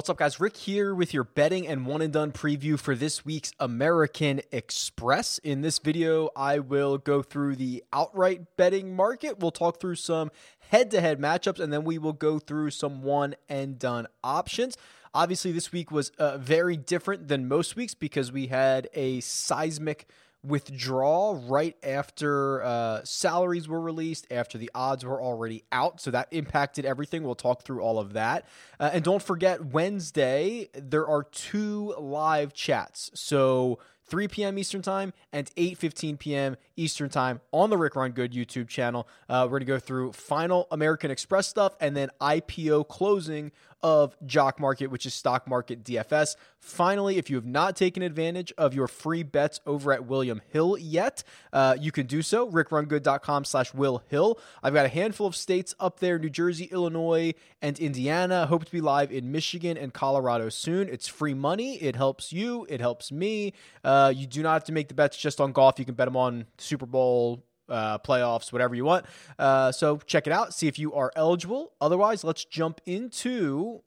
What's 0.00 0.08
up, 0.08 0.16
guys? 0.16 0.40
Rick 0.40 0.56
here 0.56 0.94
with 0.94 1.12
your 1.12 1.24
betting 1.24 1.68
and 1.68 1.84
one 1.84 2.00
and 2.00 2.10
done 2.10 2.32
preview 2.32 2.80
for 2.80 2.94
this 2.94 3.26
week's 3.26 3.52
American 3.60 4.40
Express. 4.50 5.36
In 5.36 5.60
this 5.60 5.78
video, 5.78 6.30
I 6.34 6.58
will 6.60 6.96
go 6.96 7.20
through 7.20 7.56
the 7.56 7.84
outright 7.92 8.56
betting 8.56 8.96
market. 8.96 9.40
We'll 9.40 9.50
talk 9.50 9.78
through 9.78 9.96
some 9.96 10.30
head 10.70 10.90
to 10.92 11.02
head 11.02 11.20
matchups, 11.20 11.60
and 11.60 11.70
then 11.70 11.84
we 11.84 11.98
will 11.98 12.14
go 12.14 12.38
through 12.38 12.70
some 12.70 13.02
one 13.02 13.34
and 13.50 13.78
done 13.78 14.06
options. 14.24 14.78
Obviously, 15.12 15.52
this 15.52 15.70
week 15.70 15.90
was 15.90 16.08
uh, 16.18 16.38
very 16.38 16.78
different 16.78 17.28
than 17.28 17.46
most 17.46 17.76
weeks 17.76 17.92
because 17.92 18.32
we 18.32 18.46
had 18.46 18.88
a 18.94 19.20
seismic 19.20 20.08
withdraw 20.42 21.38
right 21.46 21.76
after 21.82 22.62
uh, 22.62 23.00
salaries 23.04 23.68
were 23.68 23.80
released, 23.80 24.26
after 24.30 24.58
the 24.58 24.70
odds 24.74 25.04
were 25.04 25.20
already 25.20 25.64
out. 25.70 26.00
So 26.00 26.10
that 26.10 26.28
impacted 26.30 26.84
everything. 26.84 27.22
We'll 27.22 27.34
talk 27.34 27.62
through 27.62 27.80
all 27.80 27.98
of 27.98 28.14
that. 28.14 28.46
Uh, 28.78 28.90
and 28.92 29.04
don't 29.04 29.22
forget, 29.22 29.64
Wednesday, 29.64 30.68
there 30.74 31.06
are 31.06 31.24
two 31.24 31.94
live 31.98 32.54
chats. 32.54 33.10
So 33.14 33.78
3 34.10 34.26
p.m. 34.26 34.58
Eastern 34.58 34.82
Time 34.82 35.12
and 35.32 35.48
8:15 35.54 36.18
p.m. 36.18 36.56
Eastern 36.76 37.08
Time 37.08 37.40
on 37.52 37.70
the 37.70 37.76
Rick 37.78 37.94
Run 37.94 38.10
Good 38.10 38.32
YouTube 38.32 38.68
channel. 38.68 39.06
Uh, 39.28 39.46
we're 39.48 39.60
gonna 39.60 39.66
go 39.66 39.78
through 39.78 40.12
final 40.12 40.66
American 40.72 41.10
Express 41.12 41.46
stuff 41.46 41.76
and 41.80 41.96
then 41.96 42.10
IPO 42.20 42.88
closing 42.88 43.52
of 43.82 44.16
Jock 44.26 44.60
Market, 44.60 44.88
which 44.88 45.06
is 45.06 45.14
Stock 45.14 45.48
Market 45.48 45.84
DFS. 45.84 46.36
Finally, 46.58 47.16
if 47.16 47.30
you 47.30 47.36
have 47.36 47.46
not 47.46 47.76
taken 47.76 48.02
advantage 48.02 48.52
of 48.58 48.74
your 48.74 48.86
free 48.86 49.22
bets 49.22 49.60
over 49.66 49.92
at 49.92 50.06
William 50.06 50.42
Hill 50.50 50.76
yet, 50.78 51.22
uh, 51.52 51.76
you 51.80 51.90
can 51.90 52.06
do 52.06 52.22
so. 52.22 52.50
RickRunGood.com 52.50 53.44
slash 53.44 53.72
Will 53.72 54.02
Hill. 54.08 54.38
I've 54.62 54.74
got 54.74 54.84
a 54.84 54.90
handful 54.90 55.26
of 55.26 55.34
states 55.34 55.74
up 55.80 56.00
there 56.00 56.18
New 56.18 56.30
Jersey, 56.30 56.64
Illinois, 56.66 57.34
and 57.62 57.78
Indiana. 57.78 58.46
Hope 58.46 58.64
to 58.66 58.72
be 58.72 58.80
live 58.80 59.10
in 59.10 59.32
Michigan 59.32 59.76
and 59.76 59.92
Colorado 59.94 60.48
soon. 60.48 60.88
It's 60.88 61.08
free 61.08 61.34
money. 61.34 61.76
It 61.76 61.96
helps 61.96 62.32
you, 62.32 62.66
it 62.68 62.80
helps 62.80 63.10
me. 63.10 63.54
Uh, 63.82 64.12
you 64.14 64.26
do 64.26 64.42
not 64.42 64.52
have 64.52 64.64
to 64.64 64.72
make 64.72 64.88
the 64.88 64.94
bets 64.94 65.16
just 65.16 65.40
on 65.40 65.52
golf. 65.52 65.78
You 65.78 65.84
can 65.84 65.94
bet 65.94 66.06
them 66.06 66.16
on 66.16 66.46
Super 66.58 66.86
Bowl, 66.86 67.42
uh, 67.70 67.98
playoffs, 67.98 68.52
whatever 68.52 68.74
you 68.74 68.84
want. 68.84 69.06
Uh, 69.38 69.72
so 69.72 69.98
check 69.98 70.26
it 70.26 70.32
out, 70.32 70.52
see 70.54 70.68
if 70.68 70.78
you 70.78 70.92
are 70.94 71.12
eligible. 71.16 71.72
Otherwise, 71.80 72.24
let's 72.24 72.44
jump 72.44 72.80
into 72.86 73.82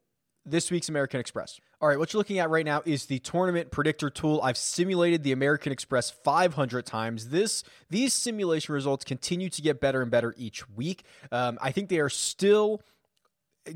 this 0.45 0.71
week's 0.71 0.89
American 0.89 1.19
Express. 1.19 1.59
All 1.81 1.89
right, 1.89 1.99
what 1.99 2.13
you're 2.13 2.19
looking 2.19 2.39
at 2.39 2.49
right 2.49 2.65
now 2.65 2.81
is 2.85 3.07
the 3.07 3.19
tournament 3.19 3.69
predictor 3.69 4.09
tool. 4.09 4.39
I've 4.41 4.57
simulated 4.57 5.23
the 5.23 5.33
American 5.33 5.71
Express 5.71 6.09
500 6.09 6.85
times. 6.85 7.29
This 7.29 7.63
these 7.89 8.13
simulation 8.13 8.73
results 8.73 9.03
continue 9.03 9.49
to 9.49 9.61
get 9.61 9.81
better 9.81 10.01
and 10.01 10.09
better 10.09 10.33
each 10.37 10.69
week. 10.69 11.03
Um, 11.31 11.57
I 11.61 11.71
think 11.71 11.89
they 11.89 11.99
are 11.99 12.09
still 12.09 12.81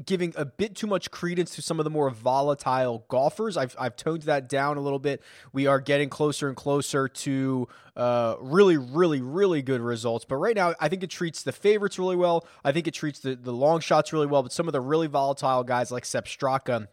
giving 0.06 0.34
a 0.36 0.46
bit 0.46 0.76
too 0.76 0.88
much 0.88 1.12
credence 1.12 1.56
to 1.56 1.62
some 1.62 1.80
of 1.80 1.84
the 1.84 1.90
more 1.90 2.10
volatile 2.10 3.06
golfers. 3.08 3.56
I've, 3.56 3.76
I've 3.80 3.96
toned 3.96 4.24
that 4.24 4.50
down 4.50 4.78
a 4.78 4.82
little 4.82 5.00
bit. 5.00 5.22
We 5.54 5.68
are 5.68 5.80
getting 5.80 6.10
closer 6.10 6.48
and 6.48 6.58
closer 6.58 7.08
to 7.08 7.68
uh, 7.96 8.36
really, 8.40 8.78
really, 8.78 9.22
really 9.22 9.62
good 9.62 9.82
results. 9.82 10.26
But 10.26 10.36
right 10.36 10.56
now, 10.56 10.74
I 10.80 10.90
think 10.90 11.04
it 11.04 11.10
treats 11.10 11.44
the 11.44 11.52
favorites 11.52 11.98
really 11.98 12.16
well. 12.16 12.46
I 12.64 12.72
think 12.72 12.88
it 12.88 12.94
treats 12.94 13.20
the, 13.20 13.36
the 13.36 13.54
long 13.54 13.80
shots 13.80 14.12
really 14.12 14.28
well. 14.28 14.44
But 14.44 14.52
some 14.52 14.68
of 14.68 14.74
the 14.74 14.82
really 14.82 15.08
volatile 15.08 15.64
guys 15.64 15.92
like 15.92 16.06
Sepp 16.06 16.26
Straka 16.26 16.88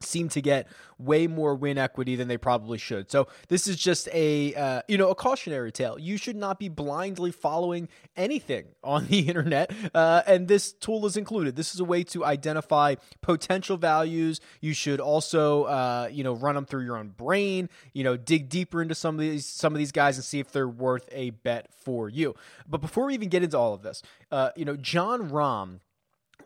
seem 0.00 0.28
to 0.30 0.40
get 0.40 0.68
way 0.98 1.26
more 1.26 1.54
win 1.54 1.78
equity 1.78 2.16
than 2.16 2.28
they 2.28 2.36
probably 2.36 2.78
should. 2.78 3.10
So 3.10 3.28
this 3.48 3.66
is 3.68 3.76
just 3.76 4.08
a 4.12 4.54
uh, 4.54 4.82
you 4.88 4.98
know 4.98 5.10
a 5.10 5.14
cautionary 5.14 5.72
tale. 5.72 5.98
You 5.98 6.16
should 6.16 6.36
not 6.36 6.58
be 6.58 6.68
blindly 6.68 7.30
following 7.30 7.88
anything 8.16 8.66
on 8.82 9.06
the 9.06 9.20
internet, 9.28 9.72
uh, 9.94 10.22
and 10.26 10.48
this 10.48 10.72
tool 10.72 11.06
is 11.06 11.16
included. 11.16 11.56
This 11.56 11.74
is 11.74 11.80
a 11.80 11.84
way 11.84 12.04
to 12.04 12.24
identify 12.24 12.96
potential 13.20 13.76
values. 13.76 14.40
You 14.60 14.72
should 14.72 15.00
also 15.00 15.64
uh, 15.64 16.08
you 16.10 16.24
know 16.24 16.34
run 16.34 16.54
them 16.54 16.66
through 16.66 16.84
your 16.84 16.96
own 16.96 17.08
brain. 17.08 17.68
You 17.92 18.04
know 18.04 18.16
dig 18.16 18.48
deeper 18.48 18.82
into 18.82 18.94
some 18.94 19.14
of 19.14 19.20
these 19.20 19.46
some 19.46 19.72
of 19.72 19.78
these 19.78 19.92
guys 19.92 20.16
and 20.16 20.24
see 20.24 20.40
if 20.40 20.52
they're 20.52 20.68
worth 20.68 21.08
a 21.12 21.30
bet 21.30 21.68
for 21.72 22.08
you. 22.08 22.34
But 22.68 22.80
before 22.80 23.06
we 23.06 23.14
even 23.14 23.28
get 23.28 23.42
into 23.42 23.58
all 23.58 23.74
of 23.74 23.82
this, 23.82 24.02
uh, 24.30 24.50
you 24.56 24.64
know 24.64 24.76
Jon 24.76 25.30
Rahm 25.30 25.80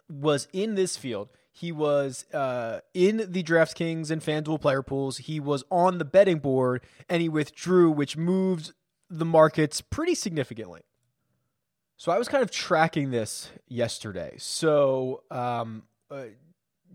was 0.08 0.46
in 0.52 0.74
this 0.74 0.96
field 0.96 1.30
he 1.54 1.70
was 1.70 2.24
uh, 2.32 2.80
in 2.94 3.26
the 3.28 3.42
DraftKings 3.42 4.10
and 4.10 4.22
FanDuel 4.22 4.60
player 4.60 4.82
pools. 4.82 5.18
He 5.18 5.38
was 5.38 5.64
on 5.70 5.98
the 5.98 6.04
betting 6.04 6.38
board 6.38 6.82
and 7.10 7.20
he 7.20 7.28
withdrew, 7.28 7.90
which 7.90 8.16
moved 8.16 8.72
the 9.10 9.26
markets 9.26 9.82
pretty 9.82 10.14
significantly. 10.14 10.80
So 11.98 12.10
I 12.10 12.18
was 12.18 12.26
kind 12.26 12.42
of 12.42 12.50
tracking 12.50 13.10
this 13.10 13.50
yesterday. 13.68 14.34
So 14.38 15.24
um, 15.30 15.82
uh, 16.10 16.24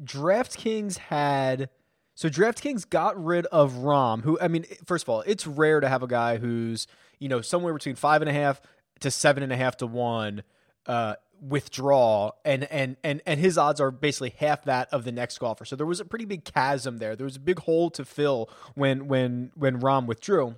DraftKings 0.04 0.98
had. 0.98 1.70
So 2.16 2.28
DraftKings 2.28 2.90
got 2.90 3.24
rid 3.24 3.46
of 3.48 3.74
Rahm, 3.74 4.24
who 4.24 4.40
I 4.42 4.48
mean, 4.48 4.66
first 4.86 5.06
of 5.06 5.10
all, 5.10 5.22
it's 5.28 5.46
rare 5.46 5.80
to 5.80 5.88
have 5.88 6.02
a 6.02 6.08
guy 6.08 6.38
who's 6.38 6.88
you 7.20 7.30
know 7.30 7.42
somewhere 7.42 7.74
between 7.74 7.96
five 7.96 8.24
and 8.24 8.30
a 8.30 8.34
half 8.34 8.60
to 9.02 9.12
seven 9.12 9.44
and 9.44 9.54
a 9.54 9.56
half 9.56 9.78
to 9.78 9.88
one 9.88 10.42
uh, 10.88 11.16
withdraw 11.42 12.32
and 12.44 12.64
and 12.66 12.98
and 13.04 13.22
and 13.26 13.40
his 13.40 13.58
odds 13.58 13.80
are 13.80 13.92
basically 13.92 14.34
half 14.38 14.64
that 14.66 14.88
of 14.92 15.04
the 15.04 15.12
next 15.12 15.38
golfer. 15.38 15.66
So 15.66 15.76
there 15.76 15.86
was 15.86 16.00
a 16.00 16.06
pretty 16.06 16.26
big 16.26 16.44
chasm 16.44 16.98
there. 16.98 17.16
There 17.16 17.26
was 17.26 17.36
a 17.36 17.42
big 17.42 17.60
hole 17.60 17.90
to 17.92 18.06
fill 18.06 18.50
when 18.76 19.08
when 19.08 19.52
when 19.56 19.80
Rahm 19.80 20.06
withdrew. 20.06 20.56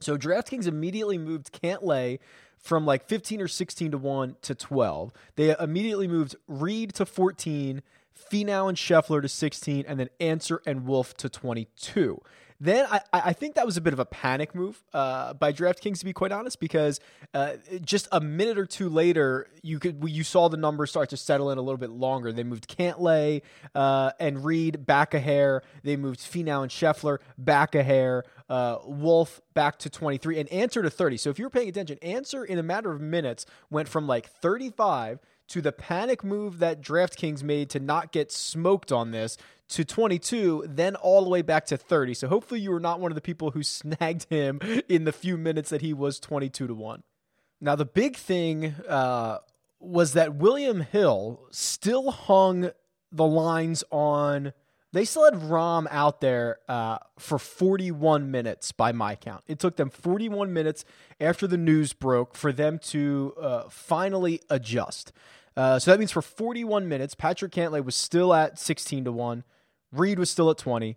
So 0.00 0.16
DraftKings 0.16 0.66
immediately 0.66 1.18
moved 1.18 1.52
Cantlay 1.52 2.18
from 2.58 2.86
like 2.86 3.06
15 3.06 3.40
or 3.40 3.48
16 3.48 3.92
to 3.92 3.98
1 3.98 4.36
to 4.42 4.54
12. 4.54 5.12
They 5.36 5.54
immediately 5.58 6.08
moved 6.08 6.34
Reed 6.48 6.94
to 6.94 7.04
14, 7.04 7.82
Finau 8.30 8.68
and 8.68 8.76
Scheffler 8.76 9.20
to 9.20 9.28
16, 9.28 9.84
and 9.86 10.00
then 10.00 10.08
Ancer 10.18 10.62
and 10.66 10.86
Wolff 10.86 11.14
to 11.18 11.28
22. 11.28 12.20
Then 12.64 12.86
I, 12.90 13.00
I 13.12 13.32
think 13.34 13.56
that 13.56 13.66
was 13.66 13.76
a 13.76 13.82
bit 13.82 13.92
of 13.92 13.98
a 13.98 14.06
panic 14.06 14.54
move 14.54 14.82
uh, 14.94 15.34
by 15.34 15.52
DraftKings, 15.52 15.98
to 15.98 16.06
be 16.06 16.14
quite 16.14 16.32
honest, 16.32 16.58
because 16.60 16.98
uh, 17.34 17.56
just 17.82 18.08
a 18.10 18.22
minute 18.22 18.58
or 18.58 18.64
two 18.64 18.88
later, 18.88 19.48
you 19.62 19.78
could 19.78 20.02
you 20.08 20.24
saw 20.24 20.48
the 20.48 20.56
numbers 20.56 20.88
start 20.88 21.10
to 21.10 21.18
settle 21.18 21.50
in 21.50 21.58
a 21.58 21.60
little 21.60 21.76
bit 21.76 21.90
longer. 21.90 22.32
They 22.32 22.42
moved 22.42 22.74
Cantlay 22.74 23.42
uh, 23.74 24.12
and 24.18 24.46
Reed 24.46 24.86
back 24.86 25.12
a 25.12 25.20
hair. 25.20 25.62
They 25.82 25.96
moved 25.96 26.20
Finau 26.20 26.62
and 26.62 26.70
Scheffler 26.72 27.18
back 27.36 27.74
a 27.74 27.82
hair. 27.82 28.24
Uh, 28.48 28.78
Wolff 28.86 29.42
back 29.52 29.78
to 29.80 29.90
23 29.90 30.40
and 30.40 30.50
Ancer 30.50 30.80
to 30.80 30.88
30. 30.88 31.18
So 31.18 31.28
if 31.28 31.38
you 31.38 31.44
were 31.44 31.50
paying 31.50 31.68
attention, 31.68 31.98
Ancer 32.00 32.46
in 32.46 32.58
a 32.58 32.62
matter 32.62 32.90
of 32.90 32.98
minutes 32.98 33.44
went 33.68 33.88
from 33.88 34.06
like 34.06 34.26
35 34.26 35.18
to 35.48 35.60
the 35.60 35.72
panic 35.72 36.24
move 36.24 36.58
that 36.58 36.80
DraftKings 36.80 37.42
made 37.42 37.70
to 37.70 37.80
not 37.80 38.12
get 38.12 38.32
smoked 38.32 38.90
on 38.90 39.10
this 39.10 39.36
to 39.68 39.84
22, 39.84 40.66
then 40.68 40.96
all 40.96 41.22
the 41.22 41.30
way 41.30 41.42
back 41.42 41.66
to 41.66 41.76
30. 41.76 42.14
So 42.14 42.28
hopefully 42.28 42.60
you 42.60 42.70
were 42.70 42.80
not 42.80 43.00
one 43.00 43.10
of 43.10 43.14
the 43.14 43.20
people 43.20 43.50
who 43.50 43.62
snagged 43.62 44.26
him 44.30 44.60
in 44.88 45.04
the 45.04 45.12
few 45.12 45.36
minutes 45.36 45.70
that 45.70 45.82
he 45.82 45.92
was 45.92 46.20
22 46.20 46.66
to 46.66 46.74
1. 46.74 47.02
Now, 47.60 47.76
the 47.76 47.86
big 47.86 48.16
thing 48.16 48.74
uh, 48.88 49.38
was 49.80 50.12
that 50.12 50.34
William 50.34 50.80
Hill 50.80 51.46
still 51.50 52.10
hung 52.10 52.70
the 53.10 53.24
lines 53.24 53.84
on. 53.90 54.52
They 54.94 55.04
still 55.04 55.24
had 55.24 55.34
Rahm 55.34 55.88
out 55.90 56.20
there 56.20 56.60
uh, 56.68 56.98
for 57.18 57.36
41 57.36 58.30
minutes 58.30 58.70
by 58.70 58.92
my 58.92 59.16
count. 59.16 59.42
It 59.48 59.58
took 59.58 59.74
them 59.74 59.90
41 59.90 60.52
minutes 60.52 60.84
after 61.20 61.48
the 61.48 61.56
news 61.56 61.92
broke 61.92 62.36
for 62.36 62.52
them 62.52 62.78
to 62.90 63.34
uh, 63.40 63.62
finally 63.68 64.40
adjust. 64.48 65.12
Uh, 65.56 65.80
so 65.80 65.90
that 65.90 65.98
means 65.98 66.12
for 66.12 66.22
41 66.22 66.88
minutes, 66.88 67.16
Patrick 67.16 67.50
Cantlay 67.50 67.84
was 67.84 67.96
still 67.96 68.32
at 68.32 68.56
16 68.56 69.06
to 69.06 69.10
1. 69.10 69.42
Reed 69.90 70.20
was 70.20 70.30
still 70.30 70.48
at 70.48 70.58
20. 70.58 70.96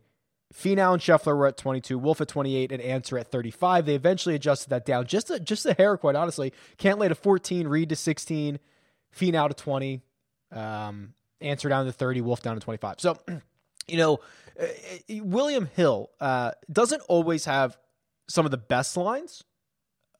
Finau 0.53 0.94
and 0.94 1.02
Scheffler 1.02 1.36
were 1.36 1.47
at 1.47 1.57
22, 1.57 1.97
Wolff 1.97 2.22
at 2.22 2.28
28, 2.28 2.72
and 2.72 2.81
Ancer 2.84 3.18
at 3.18 3.31
35. 3.31 3.88
They 3.88 3.96
eventually 3.96 4.36
adjusted 4.36 4.69
that 4.69 4.86
down 4.86 5.07
just 5.07 5.31
a, 5.31 5.40
just 5.40 5.66
a 5.66 5.74
hair, 5.74 5.97
quite 5.97 6.16
honestly. 6.16 6.54
Cantlay 6.77 7.07
to 7.07 7.16
14, 7.16 7.68
Reed 7.68 7.89
to 7.89 7.95
16, 7.95 8.60
Finau 9.16 9.48
to 9.48 9.56
20, 9.56 10.01
um, 10.51 11.16
Ancer 11.42 11.69
down 11.69 11.88
to 11.88 11.92
30, 11.92 12.21
Wolff 12.21 12.44
down 12.44 12.56
to 12.56 12.62
25. 12.62 12.98
So, 13.00 13.18
you 13.88 13.98
know, 13.98 14.19
uh, 14.60 14.63
uh, 14.63 15.24
William 15.24 15.69
Hill 15.75 16.10
uh, 16.19 16.51
doesn't 16.72 17.01
always 17.07 17.45
have 17.45 17.78
some 18.28 18.45
of 18.45 18.51
the 18.51 18.57
best 18.57 18.98
lines, 18.98 19.44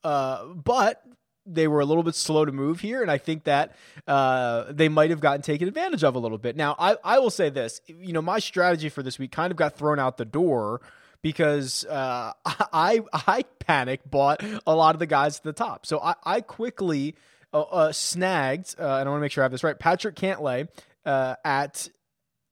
uh, 0.04 0.46
but 0.46 1.04
they 1.46 1.68
were 1.68 1.80
a 1.80 1.86
little 1.86 2.04
bit 2.04 2.16
slow 2.16 2.46
to 2.46 2.52
move 2.52 2.80
here, 2.80 3.02
and 3.02 3.10
I 3.10 3.18
think 3.18 3.46
that 3.46 3.76
uh, 4.06 4.66
they 4.70 4.90
might 4.90 5.10
have 5.10 5.20
gotten 5.20 5.42
taken 5.42 5.68
advantage 5.68 6.04
of 6.04 6.16
a 6.16 6.20
little 6.20 6.38
bit. 6.38 6.56
Now, 6.56 6.76
I, 6.78 6.98
I 7.04 7.20
will 7.20 7.30
say 7.30 7.50
this: 7.50 7.82
you 7.88 8.14
know, 8.14 8.22
my 8.22 8.40
strategy 8.40 8.90
for 8.90 9.02
this 9.02 9.18
week 9.18 9.32
kind 9.32 9.52
of 9.52 9.58
got 9.58 9.78
thrown 9.78 10.00
out 10.00 10.18
the 10.18 10.26
door 10.26 10.82
because 11.22 11.86
uh, 11.86 12.34
I 12.46 13.02
I 13.14 13.44
panic 13.60 14.02
bought 14.10 14.44
a 14.66 14.76
lot 14.76 14.96
of 14.96 15.00
the 15.00 15.08
guys 15.08 15.38
at 15.38 15.44
the 15.44 15.54
top, 15.54 15.86
so 15.86 16.00
I, 16.00 16.16
I 16.24 16.42
quickly 16.42 17.16
uh, 17.54 17.62
uh 17.62 17.92
snagged. 17.92 18.76
And 18.78 18.88
I 18.88 19.04
want 19.04 19.18
to 19.18 19.22
make 19.22 19.32
sure 19.32 19.44
I 19.44 19.46
have 19.46 19.52
this 19.52 19.64
right. 19.64 19.78
Patrick 19.78 20.16
Cantlay 20.16 20.68
at 21.06 21.90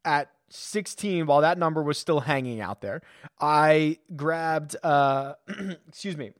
at 0.03 0.29
16 0.55 1.25
while 1.25 1.41
that 1.41 1.57
number 1.57 1.81
was 1.83 1.97
still 1.97 2.21
hanging 2.21 2.61
out 2.61 2.81
there. 2.81 3.01
I 3.39 3.97
grabbed. 4.15 4.75
uh, 4.83 5.33
excuse 5.87 6.17
me. 6.17 6.31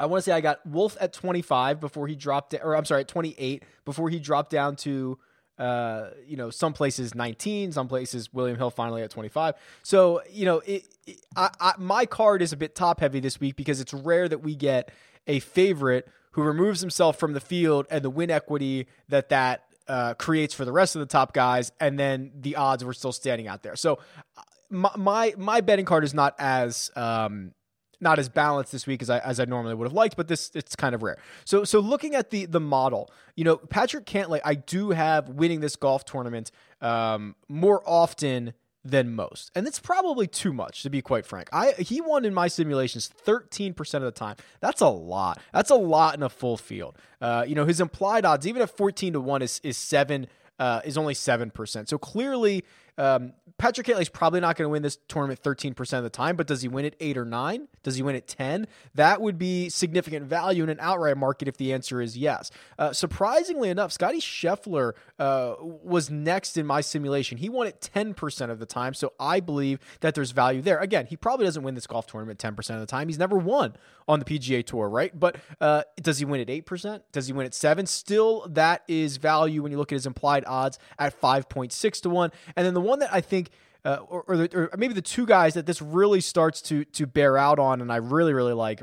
I 0.00 0.06
want 0.06 0.24
to 0.24 0.30
say 0.30 0.32
I 0.32 0.40
got 0.40 0.64
Wolff 0.66 0.96
at 1.00 1.12
25 1.12 1.80
before 1.80 2.08
he 2.08 2.16
dropped, 2.16 2.54
or 2.60 2.76
I'm 2.76 2.84
sorry, 2.84 3.02
at 3.02 3.08
28 3.08 3.62
before 3.84 4.10
he 4.10 4.18
dropped 4.18 4.50
down 4.50 4.76
to 4.76 5.18
Uh, 5.56 6.10
you 6.26 6.36
know, 6.36 6.50
some 6.50 6.72
places 6.72 7.14
19, 7.14 7.70
some 7.70 7.86
places 7.86 8.32
William 8.32 8.56
Hill 8.56 8.70
finally 8.70 9.02
at 9.04 9.10
25. 9.10 9.54
So, 9.84 10.20
you 10.28 10.44
know, 10.46 10.58
it, 10.66 10.82
it 11.06 11.24
I, 11.36 11.48
I, 11.60 11.72
my 11.78 12.06
card 12.06 12.42
is 12.42 12.52
a 12.52 12.56
bit 12.56 12.74
top 12.74 12.98
heavy 12.98 13.20
this 13.20 13.38
week 13.38 13.54
because 13.54 13.80
it's 13.80 13.94
rare 13.94 14.28
that 14.28 14.42
we 14.42 14.56
get 14.56 14.90
a 15.28 15.38
favorite 15.38 16.08
who 16.32 16.42
removes 16.42 16.80
himself 16.80 17.20
from 17.20 17.34
the 17.34 17.40
field 17.40 17.86
and 17.88 18.04
the 18.04 18.10
win 18.10 18.32
equity 18.32 18.88
that 19.08 19.28
that 19.28 19.62
uh, 19.88 20.14
creates 20.14 20.54
for 20.54 20.64
the 20.64 20.72
rest 20.72 20.96
of 20.96 21.00
the 21.00 21.06
top 21.06 21.32
guys, 21.32 21.72
and 21.80 21.98
then 21.98 22.32
the 22.40 22.56
odds 22.56 22.84
were 22.84 22.92
still 22.92 23.12
standing 23.12 23.48
out 23.48 23.62
there. 23.62 23.76
So, 23.76 23.98
uh, 24.36 24.42
my 24.70 24.90
my, 24.96 25.34
my 25.36 25.60
betting 25.60 25.84
card 25.84 26.04
is 26.04 26.14
not 26.14 26.34
as 26.38 26.90
um, 26.96 27.52
not 28.00 28.18
as 28.18 28.28
balanced 28.28 28.72
this 28.72 28.86
week 28.86 29.02
as 29.02 29.10
I 29.10 29.18
as 29.18 29.40
I 29.40 29.44
normally 29.44 29.74
would 29.74 29.86
have 29.86 29.92
liked, 29.92 30.16
but 30.16 30.28
this 30.28 30.50
it's 30.54 30.76
kind 30.76 30.94
of 30.94 31.02
rare. 31.02 31.18
So 31.44 31.64
so 31.64 31.80
looking 31.80 32.14
at 32.14 32.30
the 32.30 32.46
the 32.46 32.60
model, 32.60 33.10
you 33.36 33.44
know, 33.44 33.56
Patrick 33.56 34.06
Cantlay, 34.06 34.40
I 34.44 34.54
do 34.54 34.90
have 34.90 35.28
winning 35.28 35.60
this 35.60 35.76
golf 35.76 36.04
tournament 36.04 36.50
um, 36.80 37.34
more 37.48 37.82
often 37.86 38.54
than 38.84 39.14
most. 39.14 39.50
And 39.54 39.66
it's 39.66 39.78
probably 39.78 40.26
too 40.26 40.52
much 40.52 40.82
to 40.82 40.90
be 40.90 41.00
quite 41.00 41.24
frank. 41.24 41.48
I 41.52 41.72
he 41.72 42.00
won 42.00 42.24
in 42.24 42.34
my 42.34 42.48
simulations 42.48 43.10
13% 43.24 43.94
of 43.94 44.02
the 44.02 44.10
time. 44.10 44.36
That's 44.60 44.80
a 44.80 44.88
lot. 44.88 45.40
That's 45.52 45.70
a 45.70 45.76
lot 45.76 46.14
in 46.14 46.22
a 46.22 46.28
full 46.28 46.56
field. 46.56 46.98
Uh, 47.20 47.44
you 47.46 47.54
know, 47.54 47.64
his 47.64 47.80
implied 47.80 48.24
odds 48.24 48.46
even 48.46 48.60
at 48.60 48.76
14 48.76 49.14
to 49.14 49.20
1 49.20 49.42
is 49.42 49.60
is 49.64 49.76
7 49.78 50.26
uh, 50.58 50.80
is 50.84 50.96
only 50.96 51.14
7%. 51.14 51.88
So 51.88 51.98
clearly 51.98 52.64
um, 52.96 53.32
Patrick 53.58 53.88
is 53.88 54.08
probably 54.08 54.40
not 54.40 54.56
going 54.56 54.66
to 54.66 54.70
win 54.70 54.82
this 54.82 54.98
tournament 55.08 55.42
13% 55.42 55.98
of 55.98 56.04
the 56.04 56.10
time, 56.10 56.36
but 56.36 56.46
does 56.46 56.62
he 56.62 56.68
win 56.68 56.84
it 56.84 56.96
8 57.00 57.16
or 57.18 57.24
9? 57.24 57.68
Does 57.82 57.96
he 57.96 58.02
win 58.02 58.14
it 58.14 58.26
10? 58.26 58.66
That 58.94 59.20
would 59.20 59.38
be 59.38 59.68
significant 59.68 60.26
value 60.26 60.62
in 60.62 60.70
an 60.70 60.78
outright 60.80 61.16
market 61.16 61.48
if 61.48 61.56
the 61.56 61.72
answer 61.72 62.00
is 62.00 62.16
yes. 62.16 62.50
Uh, 62.78 62.92
surprisingly 62.92 63.68
enough, 63.68 63.92
Scotty 63.92 64.20
Scheffler 64.20 64.92
uh, 65.18 65.54
was 65.60 66.10
next 66.10 66.56
in 66.56 66.66
my 66.66 66.80
simulation. 66.80 67.38
He 67.38 67.48
won 67.48 67.66
it 67.66 67.80
10% 67.94 68.50
of 68.50 68.58
the 68.58 68.66
time, 68.66 68.94
so 68.94 69.12
I 69.18 69.40
believe 69.40 69.80
that 70.00 70.14
there's 70.14 70.30
value 70.30 70.62
there. 70.62 70.78
Again, 70.78 71.06
he 71.06 71.16
probably 71.16 71.46
doesn't 71.46 71.62
win 71.62 71.74
this 71.74 71.86
golf 71.86 72.06
tournament 72.06 72.38
10% 72.38 72.58
of 72.74 72.80
the 72.80 72.86
time. 72.86 73.08
He's 73.08 73.18
never 73.18 73.36
won 73.36 73.74
on 74.06 74.18
the 74.18 74.24
PGA 74.24 74.64
Tour, 74.64 74.88
right? 74.88 75.18
But 75.18 75.36
uh, 75.60 75.82
does 76.00 76.18
he 76.18 76.24
win 76.24 76.40
at 76.40 76.48
8%? 76.48 77.02
Does 77.12 77.26
he 77.26 77.32
win 77.32 77.46
at 77.46 77.54
7 77.54 77.86
Still, 77.86 78.46
that 78.50 78.82
is 78.88 79.16
value 79.16 79.62
when 79.62 79.72
you 79.72 79.78
look 79.78 79.92
at 79.92 79.96
his 79.96 80.06
implied 80.06 80.43
odds 80.46 80.78
at 80.98 81.20
5.6 81.20 82.02
to 82.02 82.10
1. 82.10 82.32
And 82.56 82.66
then 82.66 82.74
the 82.74 82.80
one 82.80 82.98
that 83.00 83.12
I 83.12 83.20
think 83.20 83.50
uh, 83.84 83.98
or, 84.08 84.24
or, 84.26 84.48
or, 84.54 84.70
maybe 84.78 84.94
the 84.94 85.02
two 85.02 85.26
guys 85.26 85.54
that 85.54 85.66
this 85.66 85.82
really 85.82 86.20
starts 86.20 86.62
to 86.62 86.84
to 86.86 87.06
bear 87.06 87.36
out 87.36 87.58
on, 87.58 87.82
and 87.82 87.92
I 87.92 87.96
really 87.96 88.32
really 88.32 88.54
like 88.54 88.82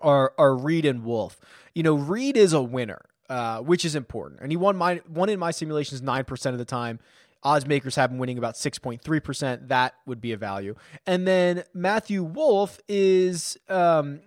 are 0.00 0.34
are 0.36 0.54
Reed 0.54 0.84
and 0.84 1.02
Wolff. 1.02 1.40
You 1.74 1.82
know, 1.82 1.94
Reed 1.94 2.36
is 2.36 2.52
a 2.52 2.60
winner, 2.60 3.06
uh, 3.30 3.60
which 3.60 3.86
is 3.86 3.94
important, 3.94 4.40
and 4.42 4.52
he 4.52 4.56
won 4.56 4.76
my 4.76 5.00
one 5.08 5.30
in 5.30 5.38
my 5.38 5.50
simulations 5.50 6.02
nine 6.02 6.24
percent 6.24 6.52
of 6.52 6.58
the 6.58 6.66
time. 6.66 7.00
Odds 7.42 7.66
makers 7.66 7.94
have 7.94 8.10
him 8.10 8.18
winning 8.18 8.36
about 8.36 8.54
6.3%. 8.54 9.68
That 9.68 9.94
would 10.06 10.20
be 10.20 10.32
a 10.32 10.36
value. 10.36 10.74
And 11.06 11.24
then 11.24 11.62
Matthew 11.72 12.24
Wolff 12.24 12.80
is 12.88 13.56
um, 13.68 14.22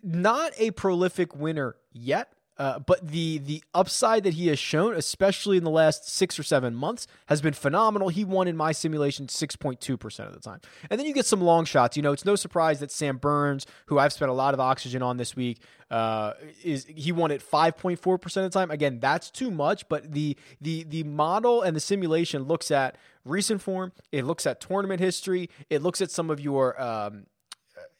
not 0.00 0.52
a 0.56 0.70
prolific 0.70 1.34
winner 1.34 1.74
yet, 1.92 2.32
uh, 2.58 2.78
but 2.78 3.06
the 3.08 3.38
the 3.38 3.62
upside 3.74 4.22
that 4.24 4.34
he 4.34 4.46
has 4.48 4.58
shown, 4.58 4.94
especially 4.94 5.56
in 5.56 5.64
the 5.64 5.70
last 5.70 6.08
six 6.08 6.38
or 6.38 6.42
seven 6.42 6.74
months, 6.74 7.06
has 7.26 7.42
been 7.42 7.54
phenomenal. 7.54 8.08
He 8.08 8.24
won 8.24 8.48
in 8.48 8.56
my 8.56 8.72
simulation 8.72 9.28
six 9.28 9.56
point 9.56 9.80
two 9.80 9.96
percent 9.96 10.28
of 10.28 10.34
the 10.34 10.40
time, 10.40 10.60
and 10.90 10.98
then 10.98 11.06
you 11.06 11.12
get 11.12 11.26
some 11.26 11.40
long 11.40 11.64
shots. 11.64 11.96
You 11.96 12.02
know, 12.02 12.12
it's 12.12 12.24
no 12.24 12.36
surprise 12.36 12.80
that 12.80 12.90
Sam 12.90 13.16
Burns, 13.16 13.66
who 13.86 13.98
I've 13.98 14.12
spent 14.12 14.30
a 14.30 14.34
lot 14.34 14.54
of 14.54 14.60
oxygen 14.60 15.02
on 15.02 15.16
this 15.16 15.34
week, 15.34 15.60
uh, 15.90 16.34
is 16.62 16.86
he 16.86 17.12
won 17.12 17.30
at 17.30 17.42
five 17.42 17.76
point 17.76 17.98
four 17.98 18.18
percent 18.18 18.46
of 18.46 18.52
the 18.52 18.58
time. 18.58 18.70
Again, 18.70 19.00
that's 19.00 19.30
too 19.30 19.50
much, 19.50 19.88
but 19.88 20.12
the 20.12 20.36
the 20.60 20.84
the 20.84 21.02
model 21.04 21.62
and 21.62 21.74
the 21.74 21.80
simulation 21.80 22.44
looks 22.44 22.70
at 22.70 22.96
recent 23.24 23.62
form. 23.62 23.92
It 24.12 24.24
looks 24.24 24.46
at 24.46 24.60
tournament 24.60 25.00
history. 25.00 25.50
It 25.70 25.82
looks 25.82 26.00
at 26.00 26.10
some 26.10 26.30
of 26.30 26.40
your 26.40 26.80
um, 26.80 27.26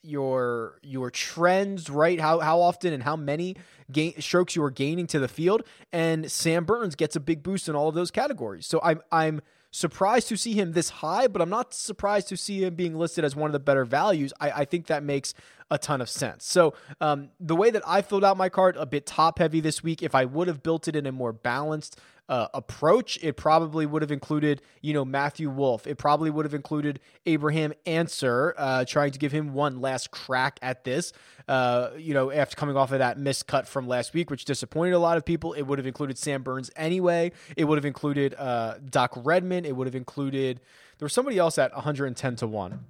your 0.04 0.78
your 0.82 1.10
trends, 1.10 1.88
right? 1.90 2.20
How 2.20 2.40
how 2.40 2.60
often 2.60 2.92
and 2.92 3.02
how 3.02 3.16
many 3.16 3.56
gain, 3.90 4.20
strokes 4.20 4.54
you 4.54 4.62
are 4.62 4.70
gaining 4.70 5.06
to 5.08 5.18
the 5.18 5.28
field, 5.28 5.62
and 5.92 6.30
Sam 6.30 6.64
Burns 6.64 6.94
gets 6.94 7.16
a 7.16 7.20
big 7.20 7.42
boost 7.42 7.68
in 7.68 7.74
all 7.74 7.88
of 7.88 7.94
those 7.94 8.10
categories. 8.10 8.66
So 8.66 8.80
I'm 8.82 9.00
I'm 9.10 9.40
surprised 9.70 10.28
to 10.28 10.36
see 10.36 10.52
him 10.52 10.72
this 10.72 10.88
high, 10.88 11.26
but 11.26 11.42
I'm 11.42 11.50
not 11.50 11.74
surprised 11.74 12.28
to 12.28 12.36
see 12.36 12.62
him 12.62 12.76
being 12.76 12.94
listed 12.94 13.24
as 13.24 13.34
one 13.34 13.48
of 13.48 13.52
the 13.52 13.58
better 13.58 13.84
values. 13.84 14.32
I, 14.40 14.50
I 14.50 14.64
think 14.64 14.86
that 14.86 15.02
makes 15.02 15.34
a 15.68 15.78
ton 15.78 16.00
of 16.00 16.08
sense. 16.08 16.44
So 16.44 16.74
um, 17.00 17.30
the 17.40 17.56
way 17.56 17.70
that 17.70 17.82
I 17.84 18.00
filled 18.02 18.22
out 18.22 18.36
my 18.36 18.48
card, 18.48 18.76
a 18.76 18.86
bit 18.86 19.04
top 19.04 19.40
heavy 19.40 19.60
this 19.60 19.82
week. 19.82 20.02
If 20.02 20.14
I 20.14 20.26
would 20.26 20.46
have 20.46 20.62
built 20.62 20.86
it 20.86 20.94
in 20.94 21.06
a 21.06 21.12
more 21.12 21.32
balanced 21.32 21.98
uh, 22.28 22.48
approach, 22.54 23.18
it 23.22 23.36
probably 23.36 23.84
would 23.86 24.02
have 24.02 24.10
included, 24.10 24.62
you 24.80 24.94
know, 24.94 25.04
Matthew 25.04 25.50
Wolff. 25.50 25.86
It 25.86 25.98
probably 25.98 26.30
would 26.30 26.44
have 26.44 26.54
included 26.54 27.00
Abraham 27.26 27.72
Ancer, 27.86 28.54
uh, 28.56 28.84
trying 28.84 29.12
to 29.12 29.18
give 29.18 29.32
him 29.32 29.52
one 29.52 29.80
last 29.80 30.10
crack 30.10 30.58
at 30.62 30.84
this. 30.84 31.12
Uh, 31.46 31.90
you 31.98 32.14
know, 32.14 32.30
after 32.30 32.56
coming 32.56 32.76
off 32.76 32.92
of 32.92 33.00
that 33.00 33.18
miscut 33.18 33.66
from 33.66 33.86
last 33.86 34.14
week, 34.14 34.30
which 34.30 34.44
disappointed 34.46 34.94
a 34.94 34.98
lot 34.98 35.16
of 35.16 35.24
people, 35.24 35.52
it 35.52 35.62
would 35.62 35.78
have 35.78 35.86
included 35.86 36.16
Sam 36.16 36.42
Burns 36.42 36.70
anyway. 36.76 37.32
It 37.56 37.64
would 37.64 37.76
have 37.76 37.84
included 37.84 38.34
uh, 38.38 38.76
Doc 38.88 39.12
Redman. 39.16 39.66
It 39.66 39.76
would 39.76 39.86
have 39.86 39.94
included 39.94 40.60
there 40.98 41.06
was 41.06 41.12
somebody 41.12 41.38
else 41.38 41.58
at 41.58 41.74
110 41.74 42.36
to 42.36 42.46
one 42.46 42.84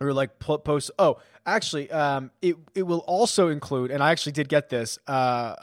or 0.00 0.12
like 0.12 0.38
post. 0.38 0.90
Oh, 0.98 1.18
actually, 1.46 1.90
um, 1.90 2.30
it 2.42 2.56
it 2.74 2.82
will 2.84 3.00
also 3.00 3.48
include, 3.48 3.90
and 3.90 4.02
I 4.02 4.10
actually 4.10 4.32
did 4.32 4.48
get 4.48 4.68
this. 4.68 4.98
Uh, 5.06 5.54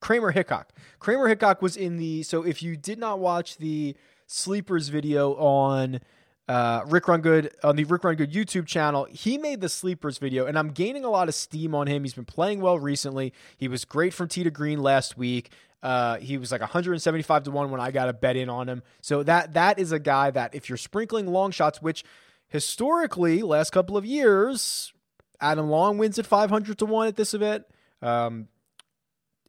Kramer 0.00 0.30
Hickok. 0.30 0.72
Kramer 0.98 1.28
Hickok 1.28 1.62
was 1.62 1.76
in 1.76 1.96
the. 1.96 2.22
So 2.22 2.42
if 2.42 2.62
you 2.62 2.76
did 2.76 2.98
not 2.98 3.18
watch 3.18 3.56
the 3.56 3.96
sleepers 4.26 4.88
video 4.88 5.34
on 5.34 6.00
uh, 6.48 6.82
Rick 6.86 7.08
Run 7.08 7.20
Good 7.20 7.52
on 7.62 7.76
the 7.76 7.84
Rick 7.84 8.04
Run 8.04 8.16
Good 8.16 8.32
YouTube 8.32 8.66
channel, 8.66 9.06
he 9.10 9.38
made 9.38 9.60
the 9.60 9.68
sleepers 9.68 10.18
video, 10.18 10.46
and 10.46 10.58
I'm 10.58 10.70
gaining 10.70 11.04
a 11.04 11.10
lot 11.10 11.28
of 11.28 11.34
steam 11.34 11.74
on 11.74 11.86
him. 11.86 12.04
He's 12.04 12.14
been 12.14 12.24
playing 12.24 12.60
well 12.60 12.78
recently. 12.78 13.32
He 13.56 13.68
was 13.68 13.84
great 13.84 14.14
from 14.14 14.28
tee 14.28 14.44
to 14.44 14.50
green 14.50 14.82
last 14.82 15.16
week. 15.16 15.50
Uh, 15.82 16.16
he 16.16 16.38
was 16.38 16.50
like 16.50 16.60
175 16.60 17.44
to 17.44 17.50
one 17.50 17.70
when 17.70 17.80
I 17.80 17.90
got 17.90 18.08
a 18.08 18.12
bet 18.12 18.36
in 18.36 18.48
on 18.48 18.68
him. 18.68 18.82
So 19.00 19.22
that 19.22 19.54
that 19.54 19.78
is 19.78 19.92
a 19.92 19.98
guy 19.98 20.30
that 20.30 20.54
if 20.54 20.68
you're 20.68 20.78
sprinkling 20.78 21.26
long 21.26 21.50
shots, 21.50 21.82
which 21.82 22.04
historically 22.48 23.42
last 23.42 23.70
couple 23.70 23.96
of 23.96 24.04
years, 24.04 24.92
Adam 25.40 25.68
Long 25.68 25.98
wins 25.98 26.18
at 26.18 26.26
500 26.26 26.78
to 26.78 26.86
one 26.86 27.08
at 27.08 27.16
this 27.16 27.34
event. 27.34 27.64
Um, 28.02 28.48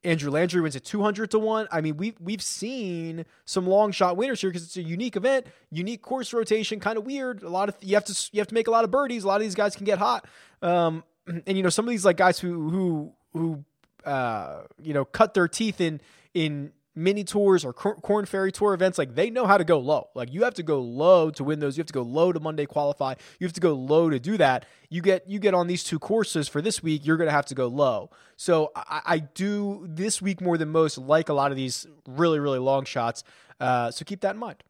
Andrew 0.04 0.32
Landry 0.32 0.62
wins 0.62 0.76
at 0.76 0.84
200 0.84 1.32
to 1.32 1.40
1. 1.40 1.68
I 1.72 1.82
mean, 1.82 1.98
we've, 1.98 2.16
we've 2.20 2.42
seen 2.42 3.26
some 3.46 3.68
long 3.68 3.92
shot 3.92 4.18
winners 4.18 4.42
here 4.42 4.50
because 4.50 4.64
it's 4.64 4.78
a 4.78 4.82
unique 4.82 5.16
event, 5.16 5.48
unique 5.72 6.02
course 6.02 6.34
rotation, 6.34 6.80
kind 6.80 6.98
of 6.98 7.06
weird. 7.06 7.44
A 7.44 7.50
lot 7.50 7.70
of, 7.70 7.76
you 7.82 7.96
have 7.96 8.06
to, 8.06 8.30
you 8.32 8.40
have 8.40 8.48
to 8.48 8.54
make 8.54 8.68
a 8.68 8.72
lot 8.72 8.84
of 8.84 8.92
birdies. 8.92 9.24
A 9.24 9.28
lot 9.28 9.38
of 9.38 9.42
these 9.42 9.56
guys 9.56 9.76
can 9.76 9.86
get 9.86 9.98
hot. 9.98 10.26
Um, 10.62 11.04
and 11.28 11.58
you 11.58 11.64
know, 11.64 11.70
some 11.70 11.86
of 11.86 11.90
these 11.90 12.06
like 12.06 12.18
guys 12.18 12.40
who, 12.40 12.70
who, 12.70 13.14
who, 13.34 13.66
uh, 14.06 14.64
you 14.82 14.94
know, 14.94 15.06
cut 15.06 15.34
their 15.34 15.48
teeth 15.48 15.82
in, 15.82 16.00
in 16.34 16.72
mini 16.98 17.24
tours 17.24 17.64
or 17.64 17.72
Korn 17.72 18.26
Ferry 18.26 18.52
Tour 18.52 18.74
events, 18.74 18.98
like 18.98 19.16
they 19.16 19.30
know 19.30 19.46
how 19.46 19.58
to 19.58 19.64
go 19.64 19.80
low. 19.80 20.10
Like 20.16 20.34
you 20.34 20.44
have 20.44 20.56
to 20.56 20.64
go 20.64 20.82
low 20.82 21.30
to 21.32 21.44
win 21.44 21.60
those. 21.60 21.78
You 21.78 21.82
have 21.82 21.88
to 21.88 21.94
go 21.94 22.02
low 22.02 22.34
to 22.34 22.40
Monday 22.40 22.66
qualify. 22.66 23.14
You 23.40 23.46
have 23.46 23.54
to 23.54 23.62
go 23.62 23.74
low 23.74 24.10
to 24.10 24.20
do 24.20 24.38
that. 24.38 24.66
You 24.90 25.02
get 25.02 25.30
you 25.30 25.40
get 25.40 25.54
on 25.54 25.68
these 25.68 25.84
two 25.84 26.00
courses 26.00 26.48
for 26.48 26.62
this 26.62 26.82
week. 26.82 27.06
You're 27.06 27.18
going 27.18 27.28
to 27.28 27.34
have 27.34 27.46
to 27.46 27.56
go 27.56 27.68
low. 27.68 28.10
So 28.36 28.72
I, 28.76 29.02
I, 29.06 29.20
do 29.20 29.86
this 29.88 30.22
week 30.22 30.42
more 30.42 30.58
than 30.58 30.70
most 30.70 30.98
like 30.98 31.30
a 31.30 31.34
lot 31.34 31.52
of 31.52 31.58
these 31.58 31.86
really 32.08 32.40
really 32.40 32.60
long 32.60 32.86
shots. 32.86 33.24
Uh, 33.60 33.92
so 33.92 34.04
keep 34.04 34.22
that 34.22 34.36
in 34.36 34.40
mind. 34.40 34.64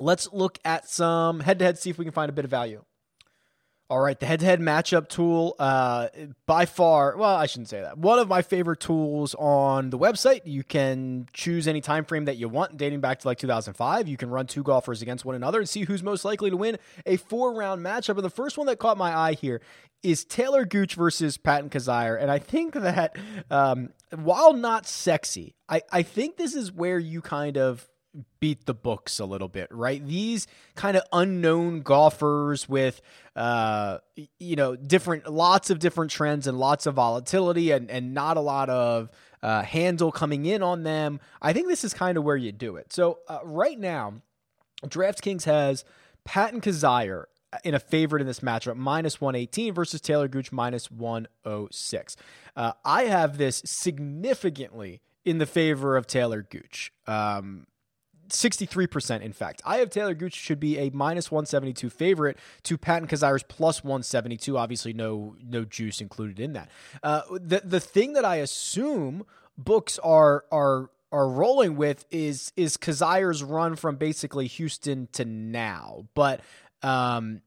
Let's 0.00 0.32
look 0.32 0.58
at 0.64 0.88
some 0.88 1.40
head 1.40 1.58
to 1.58 1.64
head. 1.64 1.78
See 1.78 1.90
if 1.90 1.98
we 1.98 2.04
can 2.04 2.12
find 2.12 2.28
a 2.28 2.32
bit 2.32 2.44
of 2.44 2.50
value. 2.50 2.84
All 3.90 4.00
right, 4.00 4.20
the 4.20 4.26
head-to-head 4.26 4.60
matchup 4.60 5.08
tool, 5.08 5.56
uh, 5.58 6.08
by 6.44 6.66
far, 6.66 7.16
well, 7.16 7.34
I 7.34 7.46
shouldn't 7.46 7.70
say 7.70 7.80
that. 7.80 7.96
One 7.96 8.18
of 8.18 8.28
my 8.28 8.42
favorite 8.42 8.80
tools 8.80 9.34
on 9.38 9.88
the 9.88 9.98
website. 9.98 10.42
You 10.44 10.62
can 10.62 11.26
choose 11.32 11.66
any 11.66 11.80
time 11.80 12.04
frame 12.04 12.26
that 12.26 12.36
you 12.36 12.50
want, 12.50 12.76
dating 12.76 13.00
back 13.00 13.20
to 13.20 13.26
like 13.26 13.38
2005. 13.38 14.06
You 14.06 14.18
can 14.18 14.28
run 14.28 14.46
two 14.46 14.62
golfers 14.62 15.00
against 15.00 15.24
one 15.24 15.34
another 15.36 15.60
and 15.60 15.66
see 15.66 15.84
who's 15.84 16.02
most 16.02 16.22
likely 16.22 16.50
to 16.50 16.56
win 16.56 16.76
a 17.06 17.16
four-round 17.16 17.82
matchup. 17.82 18.16
And 18.16 18.24
the 18.24 18.28
first 18.28 18.58
one 18.58 18.66
that 18.66 18.78
caught 18.78 18.98
my 18.98 19.16
eye 19.16 19.32
here 19.32 19.62
is 20.02 20.22
Taylor 20.22 20.66
Gooch 20.66 20.94
versus 20.94 21.38
Patton 21.38 21.70
Kizzire. 21.70 22.20
And 22.20 22.30
I 22.30 22.40
think 22.40 22.74
that 22.74 23.16
um, 23.50 23.94
while 24.14 24.52
not 24.52 24.86
sexy, 24.86 25.54
I, 25.66 25.80
I 25.90 26.02
think 26.02 26.36
this 26.36 26.54
is 26.54 26.70
where 26.70 26.98
you 26.98 27.22
kind 27.22 27.56
of 27.56 27.88
beat 28.40 28.66
the 28.66 28.74
books 28.74 29.18
a 29.18 29.24
little 29.24 29.48
bit, 29.48 29.68
right? 29.70 30.04
These 30.06 30.46
kind 30.74 30.96
of 30.96 31.02
unknown 31.12 31.82
golfers 31.82 32.68
with, 32.68 33.00
uh, 33.36 33.98
you 34.38 34.56
know, 34.56 34.76
different, 34.76 35.32
lots 35.32 35.70
of 35.70 35.78
different 35.78 36.10
trends 36.10 36.46
and 36.46 36.58
lots 36.58 36.86
of 36.86 36.94
volatility 36.94 37.70
and, 37.70 37.90
and 37.90 38.14
not 38.14 38.36
a 38.36 38.40
lot 38.40 38.70
of 38.70 39.10
uh, 39.42 39.62
handle 39.62 40.10
coming 40.10 40.46
in 40.46 40.62
on 40.62 40.82
them. 40.82 41.20
I 41.40 41.52
think 41.52 41.68
this 41.68 41.84
is 41.84 41.94
kind 41.94 42.18
of 42.18 42.24
where 42.24 42.36
you 42.36 42.52
do 42.52 42.76
it. 42.76 42.92
So 42.92 43.18
uh, 43.28 43.40
right 43.44 43.78
now, 43.78 44.14
DraftKings 44.84 45.44
has 45.44 45.84
Patton 46.24 46.60
Kizzire 46.60 47.24
in 47.64 47.74
a 47.74 47.80
favorite 47.80 48.20
in 48.20 48.26
this 48.26 48.40
matchup, 48.40 48.76
minus 48.76 49.20
118 49.20 49.72
versus 49.72 50.00
Taylor 50.00 50.28
Gooch, 50.28 50.52
minus 50.52 50.90
106. 50.90 52.16
Uh, 52.56 52.72
I 52.84 53.04
have 53.04 53.38
this 53.38 53.62
significantly 53.64 55.00
in 55.24 55.38
the 55.38 55.46
favor 55.46 55.96
of 55.96 56.06
Taylor 56.06 56.42
Gooch. 56.42 56.92
Um, 57.06 57.66
63% 58.28 59.22
in 59.22 59.32
fact. 59.32 59.62
I 59.64 59.78
have 59.78 59.90
Taylor 59.90 60.14
Gooch 60.14 60.34
should 60.34 60.60
be 60.60 60.78
a 60.78 60.90
minus 60.90 61.30
172 61.30 61.90
favorite 61.90 62.38
to 62.64 62.78
Patton 62.78 63.08
Kizzire's 63.08 63.42
plus 63.42 63.82
172. 63.82 64.56
Obviously, 64.56 64.92
no 64.92 65.36
no 65.46 65.64
juice 65.64 66.00
included 66.00 66.40
in 66.40 66.52
that. 66.54 66.70
Uh, 67.02 67.22
the 67.30 67.62
the 67.64 67.80
thing 67.80 68.12
that 68.14 68.24
I 68.24 68.36
assume 68.36 69.24
books 69.56 69.98
are 70.00 70.44
are 70.52 70.90
are 71.10 71.28
rolling 71.28 71.76
with 71.76 72.04
is 72.10 72.52
is 72.56 72.76
Kizzire's 72.76 73.42
run 73.42 73.76
from 73.76 73.96
basically 73.96 74.46
Houston 74.46 75.08
to 75.12 75.24
now, 75.24 76.06
but 76.14 76.40
um, 76.82 77.42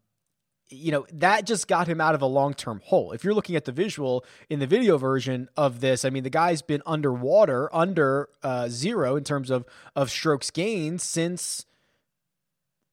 you 0.71 0.91
know, 0.91 1.05
that 1.13 1.45
just 1.45 1.67
got 1.67 1.87
him 1.87 1.99
out 2.01 2.15
of 2.15 2.21
a 2.21 2.25
long 2.25 2.53
term 2.53 2.81
hole. 2.85 3.11
If 3.11 3.23
you're 3.23 3.33
looking 3.33 3.55
at 3.55 3.65
the 3.65 3.71
visual 3.71 4.25
in 4.49 4.59
the 4.59 4.67
video 4.67 4.97
version 4.97 5.49
of 5.57 5.81
this, 5.81 6.05
I 6.05 6.09
mean, 6.09 6.23
the 6.23 6.29
guy's 6.29 6.61
been 6.61 6.81
underwater, 6.85 7.73
under 7.75 8.29
uh, 8.41 8.69
zero 8.69 9.15
in 9.15 9.23
terms 9.23 9.49
of, 9.49 9.65
of 9.95 10.09
strokes 10.09 10.49
gained 10.49 11.01
since 11.01 11.65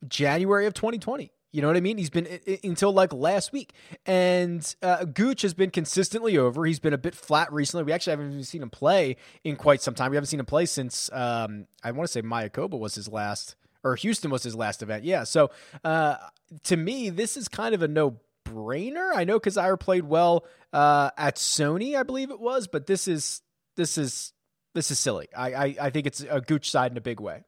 January 0.07 0.67
of 0.67 0.75
2020. 0.75 1.33
You 1.51 1.63
know 1.63 1.69
what 1.69 1.79
I 1.79 1.81
mean? 1.81 1.97
He's 1.97 2.11
been 2.11 2.27
I- 2.47 2.59
until 2.63 2.93
like 2.93 3.13
last 3.13 3.53
week. 3.53 3.73
And 4.05 4.75
uh, 4.83 5.05
Gooch 5.05 5.43
has 5.43 5.55
been 5.55 5.71
consistently 5.71 6.37
over. 6.37 6.67
He's 6.67 6.81
been 6.81 6.93
a 6.93 6.99
bit 6.99 7.15
flat 7.15 7.51
recently. 7.53 7.85
We 7.85 7.93
actually 7.93 8.11
haven't 8.13 8.33
even 8.33 8.45
seen 8.45 8.63
him 8.63 8.71
play 8.71 9.17
in 9.45 9.57
quite 9.57 9.81
some 9.81 9.95
time. 9.95 10.11
We 10.11 10.17
haven't 10.17 10.29
seen 10.29 10.41
him 10.41 10.47
play 10.47 10.67
since, 10.67 11.11
um, 11.13 11.67
I 11.83 11.91
want 11.93 12.07
to 12.07 12.13
say 12.13 12.23
Mayakoba 12.23 12.79
was 12.79 12.97
his 12.97 13.09
last 13.09 13.57
or 13.85 13.97
Houston 13.97 14.31
was 14.31 14.43
his 14.43 14.55
last 14.55 14.83
event. 14.83 15.05
Yeah. 15.05 15.25
So 15.25 15.51
uh, 15.85 16.17
to 16.65 16.77
me, 16.77 17.11
this 17.11 17.37
is 17.37 17.49
kind 17.49 17.75
of 17.75 17.83
a 17.83 17.89
no 17.89 18.21
brainer. 18.45 19.11
I 19.15 19.25
know 19.25 19.41
Kizzire 19.41 19.79
played 19.79 20.05
well 20.05 20.45
uh, 20.73 21.11
at 21.17 21.37
Sony, 21.37 21.97
I 21.97 22.03
believe 22.03 22.31
it 22.31 22.41
was, 22.41 22.67
but 22.67 22.87
this 22.87 23.09
is 23.09 23.43
this 23.77 23.99
is 23.99 24.33
this 24.75 24.91
is 24.91 24.99
silly. 24.99 25.29
I, 25.37 25.53
I, 25.53 25.75
I 25.83 25.91
think 25.91 26.07
it's 26.07 26.25
a 26.29 26.41
Gooch 26.41 26.71
side 26.71 26.93
in 26.93 26.99
a 26.99 27.03
big 27.03 27.21
way. 27.21 27.45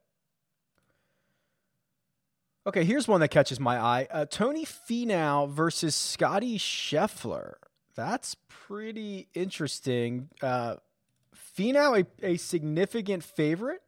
Okay, 2.67 2.85
here's 2.85 3.09
one 3.09 3.21
that 3.21 3.29
catches 3.29 3.59
my 3.59 3.79
eye: 3.79 4.07
uh, 4.11 4.27
Tony 4.27 4.65
Finau 4.65 5.49
versus 5.51 5.95
Scotty 5.95 6.59
Scheffler. 6.59 7.55
That's 7.97 8.37
pretty 8.49 9.29
interesting. 9.35 10.29
Uh, 10.41 10.77
Finau, 11.59 12.01
a, 12.01 12.27
a 12.27 12.37
significant 12.37 13.25
favorite 13.25 13.83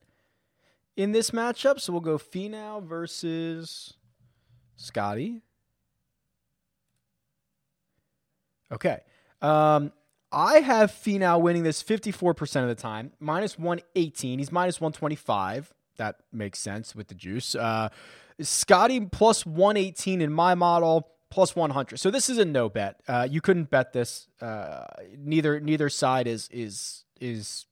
in 0.97 1.13
this 1.13 1.31
matchup. 1.31 1.81
So 1.81 1.93
we'll 1.93 2.01
go 2.01 2.19
Finau 2.19 2.83
versus 2.83 3.95
Scotty. 4.77 5.43
Okay. 8.71 9.01
Um, 9.41 9.93
I 10.31 10.61
have 10.61 10.91
Finau 10.91 11.41
winning 11.41 11.63
this 11.63 11.83
54% 11.83 12.63
of 12.63 12.69
the 12.69 12.75
time, 12.75 13.13
minus 13.21 13.59
118. 13.59 14.39
He's 14.39 14.51
minus 14.51 14.81
125. 14.81 15.75
That 15.99 16.17
makes 16.33 16.59
sense 16.59 16.95
with 16.95 17.09
the 17.09 17.15
juice. 17.15 17.55
Uh, 17.55 17.91
Scotty 18.41 18.99
plus 19.01 19.45
118 19.45 20.23
in 20.23 20.33
my 20.33 20.55
model, 20.55 21.09
plus 21.31 21.55
100. 21.55 21.99
So 21.99 22.11
this 22.11 22.31
is 22.31 22.39
a 22.39 22.45
no 22.47 22.71
bet. 22.71 23.01
Uh, 23.07 23.29
you 23.31 23.41
couldn't 23.43 23.71
bet 23.71 23.93
this. 23.93 24.29
Uh, 24.41 24.87
neither 25.19 25.61
neither 25.61 25.91
side 25.91 26.27
is 26.27 26.49
is 26.51 27.05
is 27.21 27.67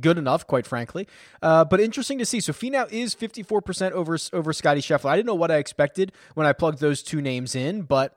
good 0.00 0.18
enough, 0.18 0.46
quite 0.46 0.66
frankly. 0.66 1.08
Uh, 1.42 1.64
but 1.64 1.80
interesting 1.80 2.18
to 2.18 2.26
see. 2.26 2.40
So 2.40 2.52
Finau 2.52 2.90
is 2.90 3.14
54% 3.14 3.92
over 3.92 4.16
over 4.32 4.52
Scotty 4.52 4.80
Scheffler. 4.80 5.10
I 5.10 5.16
didn't 5.16 5.26
know 5.26 5.34
what 5.34 5.50
I 5.50 5.56
expected 5.56 6.12
when 6.34 6.46
I 6.46 6.52
plugged 6.52 6.80
those 6.80 7.02
two 7.02 7.20
names 7.20 7.54
in, 7.54 7.82
but 7.82 8.16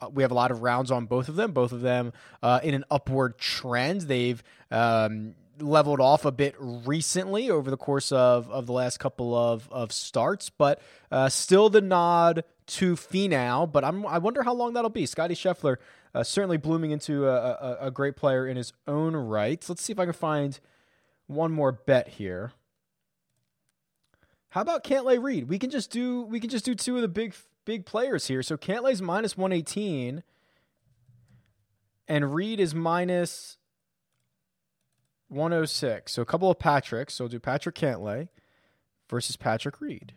uh, 0.00 0.08
we 0.12 0.22
have 0.22 0.30
a 0.30 0.34
lot 0.34 0.50
of 0.50 0.62
rounds 0.62 0.90
on 0.90 1.06
both 1.06 1.28
of 1.28 1.36
them. 1.36 1.52
Both 1.52 1.72
of 1.72 1.80
them 1.80 2.12
uh, 2.42 2.60
in 2.62 2.74
an 2.74 2.84
upward 2.90 3.38
trend. 3.38 4.02
They've 4.02 4.42
um, 4.70 5.34
leveled 5.58 6.00
off 6.00 6.24
a 6.24 6.32
bit 6.32 6.54
recently 6.58 7.50
over 7.50 7.70
the 7.70 7.78
course 7.78 8.12
of, 8.12 8.50
of 8.50 8.66
the 8.66 8.72
last 8.72 8.98
couple 8.98 9.34
of, 9.34 9.68
of 9.72 9.92
starts, 9.92 10.50
but 10.50 10.82
uh, 11.10 11.28
still 11.28 11.70
the 11.70 11.80
nod 11.80 12.44
to 12.66 12.94
Finau. 12.94 13.70
But 13.70 13.84
I'm, 13.84 14.06
I 14.06 14.18
wonder 14.18 14.42
how 14.42 14.52
long 14.52 14.74
that'll 14.74 14.90
be. 14.90 15.06
Scotty 15.06 15.34
Scheffler 15.34 15.76
uh, 16.14 16.22
certainly 16.22 16.56
blooming 16.58 16.90
into 16.90 17.26
a, 17.26 17.36
a, 17.36 17.76
a 17.86 17.90
great 17.90 18.16
player 18.16 18.46
in 18.46 18.56
his 18.56 18.72
own 18.86 19.16
right. 19.16 19.64
Let's 19.66 19.82
see 19.82 19.92
if 19.92 19.98
I 19.98 20.04
can 20.04 20.12
find– 20.12 20.58
one 21.26 21.52
more 21.52 21.72
bet 21.72 22.08
here. 22.08 22.52
How 24.50 24.62
about 24.62 24.84
Cantlay 24.84 25.22
Reed? 25.22 25.48
We 25.48 25.58
can 25.58 25.70
just 25.70 25.90
do 25.90 26.22
we 26.22 26.40
can 26.40 26.50
just 26.50 26.64
do 26.64 26.74
two 26.74 26.96
of 26.96 27.02
the 27.02 27.08
big 27.08 27.34
big 27.64 27.84
players 27.84 28.26
here. 28.26 28.42
So 28.42 28.56
Cantlay's 28.56 29.02
minus 29.02 29.36
118 29.36 30.22
and 32.08 32.34
Reed 32.34 32.60
is 32.60 32.74
minus 32.74 33.58
106. 35.28 36.12
So 36.12 36.22
a 36.22 36.24
couple 36.24 36.50
of 36.50 36.58
Patricks. 36.58 37.10
So 37.10 37.24
we'll 37.24 37.30
do 37.30 37.40
Patrick 37.40 37.74
Cantlay 37.74 38.28
versus 39.08 39.36
Patrick 39.36 39.80
Reed. 39.80 40.14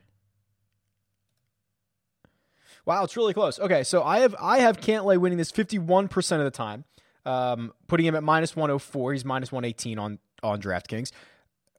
Wow, 2.85 3.03
it's 3.03 3.17
really 3.17 3.33
close. 3.33 3.59
Okay, 3.59 3.83
so 3.83 4.03
I 4.03 4.19
have 4.19 4.35
I 4.39 4.59
have 4.59 4.79
Cantlay 4.79 5.17
winning 5.17 5.37
this 5.37 5.51
51% 5.51 6.37
of 6.37 6.43
the 6.43 6.51
time. 6.51 6.85
Um, 7.25 7.73
putting 7.87 8.05
him 8.05 8.15
at 8.15 8.23
minus 8.23 8.55
104. 8.55 9.13
He's 9.13 9.25
minus 9.25 9.51
118 9.51 9.99
on 9.99 10.19
on 10.43 10.61
DraftKings. 10.61 11.11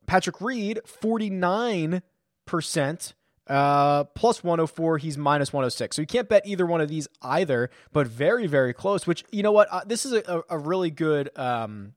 Patrick 0.05 0.41
Reed, 0.41 0.79
49% 0.85 3.13
uh, 3.47 4.03
plus 4.03 4.43
104. 4.43 4.97
He's 4.97 5.17
minus 5.17 5.53
106. 5.53 5.95
So 5.95 6.01
you 6.01 6.07
can't 6.07 6.29
bet 6.29 6.45
either 6.45 6.65
one 6.65 6.81
of 6.81 6.89
these 6.89 7.07
either, 7.21 7.69
but 7.91 8.07
very, 8.07 8.47
very 8.47 8.73
close, 8.73 9.05
which, 9.05 9.23
you 9.31 9.43
know 9.43 9.51
what? 9.51 9.67
Uh, 9.69 9.81
this 9.85 10.05
is 10.05 10.13
a, 10.13 10.43
a 10.49 10.57
really 10.57 10.91
good. 10.91 11.29
Um, 11.37 11.93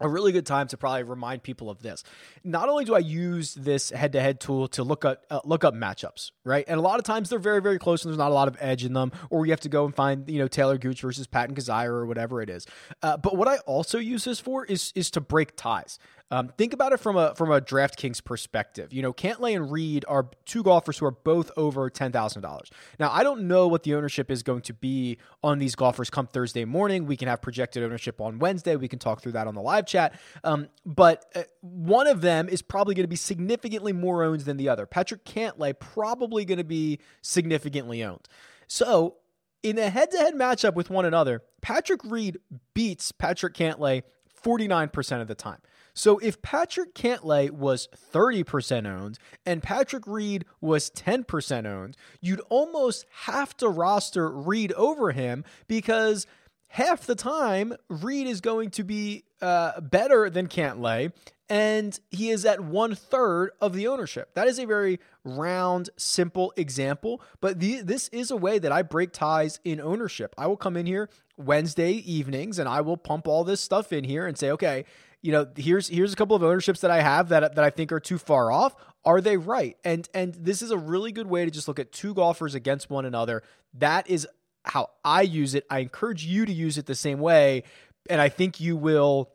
a 0.00 0.08
really 0.08 0.32
good 0.32 0.46
time 0.46 0.66
to 0.68 0.76
probably 0.76 1.02
remind 1.02 1.42
people 1.42 1.70
of 1.70 1.82
this. 1.82 2.02
Not 2.42 2.68
only 2.68 2.84
do 2.84 2.94
I 2.94 2.98
use 2.98 3.54
this 3.54 3.90
head-to-head 3.90 4.40
tool 4.40 4.68
to 4.68 4.82
look 4.82 5.04
up 5.04 5.24
uh, 5.30 5.40
look 5.44 5.64
up 5.64 5.74
matchups, 5.74 6.30
right? 6.44 6.64
And 6.66 6.78
a 6.78 6.82
lot 6.82 6.98
of 6.98 7.04
times 7.04 7.28
they're 7.28 7.38
very 7.38 7.60
very 7.60 7.78
close 7.78 8.04
and 8.04 8.10
there's 8.10 8.18
not 8.18 8.30
a 8.30 8.34
lot 8.34 8.48
of 8.48 8.56
edge 8.60 8.84
in 8.84 8.92
them, 8.92 9.12
or 9.28 9.46
you 9.46 9.52
have 9.52 9.60
to 9.60 9.68
go 9.68 9.84
and 9.84 9.94
find 9.94 10.28
you 10.28 10.38
know 10.38 10.48
Taylor 10.48 10.78
Gooch 10.78 11.02
versus 11.02 11.26
Patton 11.26 11.54
Kizzire 11.54 11.88
or 11.88 12.06
whatever 12.06 12.40
it 12.42 12.50
is. 12.50 12.66
Uh, 13.02 13.16
but 13.16 13.36
what 13.36 13.48
I 13.48 13.58
also 13.58 13.98
use 13.98 14.24
this 14.24 14.40
for 14.40 14.64
is 14.64 14.92
is 14.94 15.10
to 15.12 15.20
break 15.20 15.56
ties. 15.56 15.98
Um, 16.32 16.48
think 16.56 16.72
about 16.72 16.92
it 16.92 17.00
from 17.00 17.16
a 17.16 17.34
from 17.34 17.50
a 17.50 17.60
DraftKings 17.60 18.22
perspective. 18.22 18.92
You 18.92 19.02
know, 19.02 19.12
Cantlay 19.12 19.56
and 19.56 19.70
Reed 19.70 20.04
are 20.06 20.30
two 20.44 20.62
golfers 20.62 20.98
who 20.98 21.06
are 21.06 21.10
both 21.10 21.50
over 21.56 21.90
ten 21.90 22.12
thousand 22.12 22.42
dollars. 22.42 22.70
Now, 23.00 23.10
I 23.10 23.24
don't 23.24 23.48
know 23.48 23.66
what 23.66 23.82
the 23.82 23.94
ownership 23.94 24.30
is 24.30 24.42
going 24.42 24.62
to 24.62 24.74
be 24.74 25.18
on 25.42 25.58
these 25.58 25.74
golfers 25.74 26.08
come 26.08 26.28
Thursday 26.28 26.64
morning. 26.64 27.06
We 27.06 27.16
can 27.16 27.26
have 27.26 27.42
projected 27.42 27.82
ownership 27.82 28.20
on 28.20 28.38
Wednesday. 28.38 28.76
We 28.76 28.86
can 28.86 29.00
talk 29.00 29.22
through 29.22 29.32
that 29.32 29.48
on 29.48 29.54
the 29.54 29.60
live 29.62 29.86
chat. 29.86 30.20
Um, 30.44 30.68
but 30.86 31.24
uh, 31.34 31.42
one 31.62 32.06
of 32.06 32.20
them 32.20 32.48
is 32.48 32.62
probably 32.62 32.94
going 32.94 33.04
to 33.04 33.08
be 33.08 33.16
significantly 33.16 33.92
more 33.92 34.22
owned 34.22 34.42
than 34.42 34.56
the 34.56 34.68
other. 34.68 34.86
Patrick 34.86 35.24
Cantlay 35.24 35.78
probably 35.78 36.44
going 36.44 36.58
to 36.58 36.64
be 36.64 37.00
significantly 37.22 38.04
owned. 38.04 38.28
So 38.68 39.16
in 39.64 39.78
a 39.78 39.90
head-to-head 39.90 40.34
matchup 40.34 40.74
with 40.74 40.90
one 40.90 41.04
another, 41.04 41.42
Patrick 41.60 42.00
Reed 42.04 42.38
beats 42.72 43.10
Patrick 43.10 43.54
Cantlay 43.54 44.04
49% 44.42 45.20
of 45.20 45.28
the 45.28 45.34
time. 45.34 45.58
So 45.94 46.18
if 46.18 46.40
Patrick 46.42 46.94
Cantlay 46.94 47.50
was 47.50 47.88
30% 48.12 48.86
owned 48.86 49.18
and 49.44 49.62
Patrick 49.62 50.06
Reed 50.06 50.44
was 50.60 50.90
10% 50.90 51.66
owned, 51.66 51.96
you'd 52.20 52.42
almost 52.48 53.06
have 53.24 53.56
to 53.58 53.68
roster 53.68 54.30
Reed 54.30 54.72
over 54.72 55.12
him 55.12 55.44
because 55.68 56.26
half 56.68 57.06
the 57.06 57.14
time 57.14 57.74
Reed 57.88 58.26
is 58.26 58.40
going 58.40 58.70
to 58.70 58.84
be 58.84 59.24
uh, 59.40 59.80
better 59.80 60.30
than 60.30 60.46
Cantlay 60.46 61.12
and 61.50 61.98
he 62.10 62.30
is 62.30 62.44
at 62.44 62.60
one 62.60 62.94
third 62.94 63.50
of 63.60 63.72
the 63.72 63.88
ownership. 63.88 64.34
That 64.34 64.46
is 64.46 64.60
a 64.60 64.66
very 64.66 65.00
round, 65.24 65.90
simple 65.96 66.52
example, 66.56 67.20
but 67.40 67.58
the, 67.58 67.80
this 67.82 68.06
is 68.08 68.30
a 68.30 68.36
way 68.36 68.60
that 68.60 68.70
I 68.70 68.82
break 68.82 69.12
ties 69.12 69.58
in 69.64 69.80
ownership. 69.80 70.32
I 70.38 70.46
will 70.46 70.56
come 70.56 70.76
in 70.76 70.86
here 70.86 71.10
Wednesday 71.36 71.90
evenings 71.90 72.60
and 72.60 72.68
I 72.68 72.82
will 72.82 72.96
pump 72.96 73.26
all 73.26 73.42
this 73.42 73.60
stuff 73.60 73.92
in 73.92 74.04
here 74.04 74.28
and 74.28 74.38
say, 74.38 74.52
okay, 74.52 74.84
you 75.22 75.32
know, 75.32 75.46
here's 75.56 75.88
here's 75.88 76.12
a 76.12 76.16
couple 76.16 76.36
of 76.36 76.42
ownerships 76.42 76.80
that 76.80 76.90
I 76.90 77.02
have 77.02 77.28
that 77.28 77.54
that 77.54 77.64
I 77.64 77.70
think 77.70 77.92
are 77.92 78.00
too 78.00 78.18
far 78.18 78.50
off. 78.50 78.74
Are 79.04 79.20
they 79.20 79.36
right? 79.36 79.76
And 79.84 80.08
and 80.14 80.34
this 80.34 80.62
is 80.62 80.70
a 80.70 80.78
really 80.78 81.12
good 81.12 81.26
way 81.26 81.44
to 81.44 81.50
just 81.50 81.68
look 81.68 81.78
at 81.78 81.92
two 81.92 82.14
golfers 82.14 82.54
against 82.54 82.90
one 82.90 83.04
another. 83.04 83.42
That 83.74 84.08
is 84.08 84.26
how 84.64 84.90
I 85.04 85.22
use 85.22 85.54
it. 85.54 85.66
I 85.70 85.80
encourage 85.80 86.24
you 86.24 86.46
to 86.46 86.52
use 86.52 86.78
it 86.78 86.86
the 86.86 86.94
same 86.94 87.18
way, 87.18 87.64
and 88.08 88.20
I 88.20 88.28
think 88.28 88.60
you 88.60 88.76
will 88.76 89.30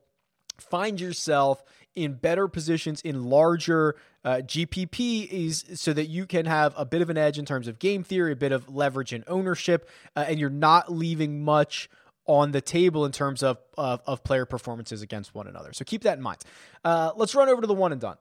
find 0.58 1.00
yourself 1.00 1.63
in 1.96 2.13
better 2.13 2.48
positions 2.48 3.01
in 3.01 3.24
larger 3.25 3.96
uh, 4.24 4.42
GPPs 4.44 5.77
so 5.77 5.94
that 5.94 6.08
you 6.08 6.25
can 6.25 6.46
have 6.46 6.74
a 6.77 6.86
bit 6.86 7.01
of 7.01 7.10
an 7.10 7.18
edge 7.18 7.38
in 7.38 7.46
terms 7.46 7.68
of 7.68 7.80
game 7.80 8.04
theory, 8.04 8.34
a 8.34 8.36
bit 8.36 8.51
of 8.51 8.74
leverage 8.74 9.13
and 9.13 9.24
ownership, 9.27 9.89
uh, 10.15 10.25
and 10.27 10.39
you're 10.39 10.50
not 10.50 10.92
leaving 10.92 11.44
much 11.44 11.89
on 12.25 12.51
the 12.51 12.62
table 12.62 13.05
in 13.05 13.12
terms 13.12 13.44
of, 13.44 13.58
of, 13.77 14.01
of 14.05 14.24
player 14.24 14.46
performances 14.46 15.01
against 15.01 15.36
one 15.36 15.48
another. 15.48 15.74
So 15.74 15.86
keep 15.86 16.03
that 16.03 16.17
in 16.17 16.24
mind. 16.24 16.39
Uh, 16.84 17.12
let's 17.15 17.36
run 17.36 17.50
over 17.50 17.62
to 17.62 17.67
the 17.67 17.74
one 17.74 17.91
and 17.91 18.01
done. 18.01 18.17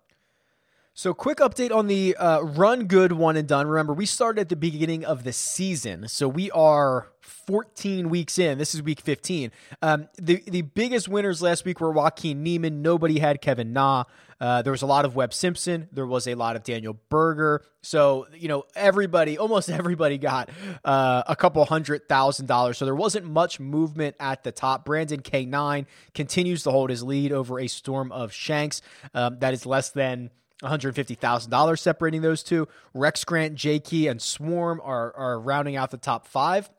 So, 0.96 1.12
quick 1.12 1.38
update 1.38 1.74
on 1.74 1.88
the 1.88 2.16
uh, 2.16 2.40
run 2.42 2.86
good 2.86 3.10
one 3.10 3.36
and 3.36 3.48
done. 3.48 3.66
Remember, 3.66 3.92
we 3.92 4.06
started 4.06 4.42
at 4.42 4.48
the 4.48 4.54
beginning 4.54 5.04
of 5.04 5.24
the 5.24 5.32
season, 5.32 6.06
so 6.06 6.28
we 6.28 6.52
are 6.52 7.08
14 7.20 8.08
weeks 8.08 8.38
in. 8.38 8.58
This 8.58 8.76
is 8.76 8.82
week 8.82 9.00
15. 9.00 9.50
Um, 9.82 10.08
the 10.16 10.44
the 10.46 10.62
biggest 10.62 11.08
winners 11.08 11.42
last 11.42 11.64
week 11.64 11.80
were 11.80 11.90
Joaquin 11.90 12.44
Niemann. 12.44 12.80
Nobody 12.80 13.18
had 13.18 13.40
Kevin 13.40 13.72
Na. 13.72 14.04
Uh, 14.40 14.62
there 14.62 14.70
was 14.70 14.82
a 14.82 14.86
lot 14.86 15.04
of 15.04 15.16
Webb 15.16 15.34
Simpson. 15.34 15.88
There 15.90 16.06
was 16.06 16.28
a 16.28 16.36
lot 16.36 16.54
of 16.54 16.62
Daniel 16.62 16.96
Berger. 17.08 17.64
So 17.82 18.28
you 18.32 18.46
know 18.46 18.62
everybody, 18.76 19.36
almost 19.36 19.68
everybody 19.70 20.16
got 20.16 20.48
uh, 20.84 21.24
a 21.26 21.34
couple 21.34 21.64
hundred 21.64 22.08
thousand 22.08 22.46
dollars. 22.46 22.78
So 22.78 22.84
there 22.84 22.94
wasn't 22.94 23.26
much 23.26 23.58
movement 23.58 24.14
at 24.20 24.44
the 24.44 24.52
top. 24.52 24.84
Brandon 24.84 25.22
K9 25.22 25.86
continues 26.14 26.62
to 26.62 26.70
hold 26.70 26.90
his 26.90 27.02
lead 27.02 27.32
over 27.32 27.58
a 27.58 27.66
storm 27.66 28.12
of 28.12 28.32
Shanks. 28.32 28.80
Um, 29.12 29.40
that 29.40 29.54
is 29.54 29.66
less 29.66 29.90
than 29.90 30.30
$150,000 30.62 31.78
separating 31.78 32.23
those 32.23 32.42
two. 32.42 32.68
Rex 32.92 33.25
Grant, 33.25 33.54
J 33.54 33.80
Key, 33.80 34.08
and 34.08 34.20
Swarm 34.20 34.80
are, 34.82 35.14
are 35.16 35.40
rounding 35.40 35.76
out 35.76 35.90
the 35.90 35.99
top 35.99 36.26
five. 36.26 36.70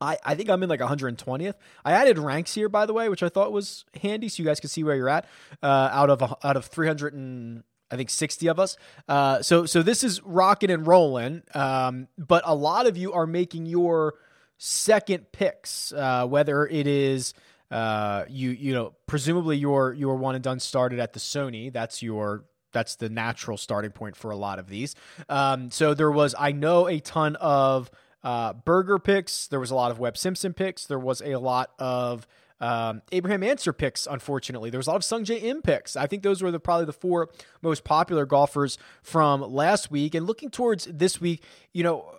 I, 0.00 0.18
I 0.24 0.34
think 0.34 0.50
I'm 0.50 0.62
in 0.62 0.68
like 0.68 0.80
120th. 0.80 1.54
I 1.84 1.92
added 1.92 2.18
ranks 2.18 2.54
here, 2.54 2.68
by 2.68 2.86
the 2.86 2.92
way, 2.92 3.08
which 3.08 3.22
I 3.22 3.28
thought 3.28 3.52
was 3.52 3.84
handy, 4.00 4.28
so 4.28 4.42
you 4.42 4.46
guys 4.46 4.60
can 4.60 4.68
see 4.68 4.84
where 4.84 4.96
you're 4.96 5.08
at. 5.08 5.26
Uh, 5.62 5.88
out 5.92 6.10
of 6.10 6.22
out 6.42 6.56
of 6.56 6.66
300 6.66 7.14
and 7.14 7.62
I 7.90 7.96
think 7.96 8.10
60 8.10 8.48
of 8.48 8.58
us. 8.58 8.76
Uh, 9.08 9.40
so 9.42 9.66
so 9.66 9.82
this 9.82 10.02
is 10.04 10.22
rocking 10.22 10.70
and 10.70 10.86
rolling. 10.86 11.42
Um, 11.54 12.08
but 12.18 12.42
a 12.44 12.54
lot 12.54 12.86
of 12.86 12.96
you 12.96 13.12
are 13.12 13.26
making 13.26 13.66
your 13.66 14.14
second 14.58 15.32
picks, 15.32 15.92
uh, 15.92 16.26
whether 16.26 16.66
it 16.66 16.86
is 16.86 17.34
uh, 17.70 18.24
you 18.28 18.50
you 18.50 18.74
know 18.74 18.94
presumably 19.06 19.56
your 19.56 19.92
your 19.92 20.16
one 20.16 20.34
and 20.34 20.44
done 20.44 20.60
started 20.60 20.98
at 20.98 21.12
the 21.12 21.20
Sony. 21.20 21.72
That's 21.72 22.02
your 22.02 22.44
that's 22.74 22.96
the 22.96 23.08
natural 23.08 23.56
starting 23.56 23.92
point 23.92 24.16
for 24.16 24.30
a 24.30 24.36
lot 24.36 24.58
of 24.58 24.68
these. 24.68 24.94
Um, 25.30 25.70
so 25.70 25.94
there 25.94 26.10
was, 26.10 26.34
I 26.38 26.52
know, 26.52 26.86
a 26.86 27.00
ton 27.00 27.36
of 27.36 27.90
uh, 28.22 28.52
Berger 28.52 28.98
picks. 28.98 29.46
There 29.46 29.60
was 29.60 29.70
a 29.70 29.74
lot 29.74 29.90
of 29.90 29.98
Webb 29.98 30.18
Simpson 30.18 30.52
picks. 30.52 30.84
There 30.84 30.98
was 30.98 31.22
a 31.22 31.36
lot 31.36 31.70
of 31.78 32.26
um, 32.60 33.02
Abraham 33.12 33.42
Ancer 33.42 33.72
picks. 33.72 34.06
Unfortunately, 34.06 34.70
there 34.70 34.78
was 34.78 34.86
a 34.86 34.90
lot 34.90 34.96
of 34.96 35.02
Sungjae 35.02 35.42
Im 35.42 35.62
picks. 35.62 35.96
I 35.96 36.06
think 36.06 36.22
those 36.22 36.42
were 36.42 36.50
the 36.50 36.60
probably 36.60 36.86
the 36.86 36.92
four 36.92 37.30
most 37.62 37.84
popular 37.84 38.26
golfers 38.26 38.78
from 39.02 39.40
last 39.40 39.90
week. 39.90 40.14
And 40.14 40.26
looking 40.26 40.50
towards 40.50 40.86
this 40.86 41.20
week, 41.20 41.42
you 41.72 41.82
know, 41.82 42.14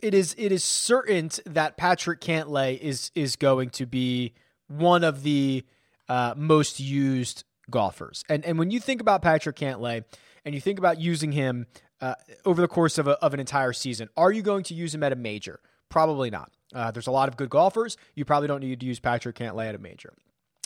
it 0.00 0.14
is 0.14 0.34
it 0.38 0.52
is 0.52 0.62
certain 0.62 1.30
that 1.46 1.76
Patrick 1.76 2.20
Cantlay 2.20 2.78
is 2.78 3.10
is 3.14 3.36
going 3.36 3.70
to 3.70 3.86
be 3.86 4.34
one 4.68 5.02
of 5.02 5.22
the 5.22 5.64
uh, 6.08 6.34
most 6.36 6.80
used 6.80 7.44
golfers. 7.70 8.24
And 8.28 8.44
and 8.44 8.58
when 8.58 8.70
you 8.70 8.80
think 8.80 9.00
about 9.00 9.22
Patrick 9.22 9.56
Cantlay 9.56 10.04
and 10.44 10.54
you 10.54 10.60
think 10.60 10.78
about 10.78 11.00
using 11.00 11.32
him 11.32 11.66
uh, 12.00 12.14
over 12.44 12.60
the 12.60 12.68
course 12.68 12.98
of, 12.98 13.08
a, 13.08 13.12
of 13.22 13.34
an 13.34 13.40
entire 13.40 13.72
season, 13.72 14.08
are 14.16 14.30
you 14.30 14.42
going 14.42 14.64
to 14.64 14.74
use 14.74 14.94
him 14.94 15.02
at 15.02 15.12
a 15.12 15.16
major? 15.16 15.60
Probably 15.88 16.30
not. 16.30 16.50
Uh, 16.74 16.90
there's 16.90 17.06
a 17.06 17.12
lot 17.12 17.28
of 17.28 17.36
good 17.36 17.50
golfers. 17.50 17.96
You 18.14 18.24
probably 18.24 18.48
don't 18.48 18.60
need 18.60 18.80
to 18.80 18.86
use 18.86 19.00
Patrick 19.00 19.36
Cantlay 19.36 19.68
at 19.68 19.74
a 19.74 19.78
major. 19.78 20.12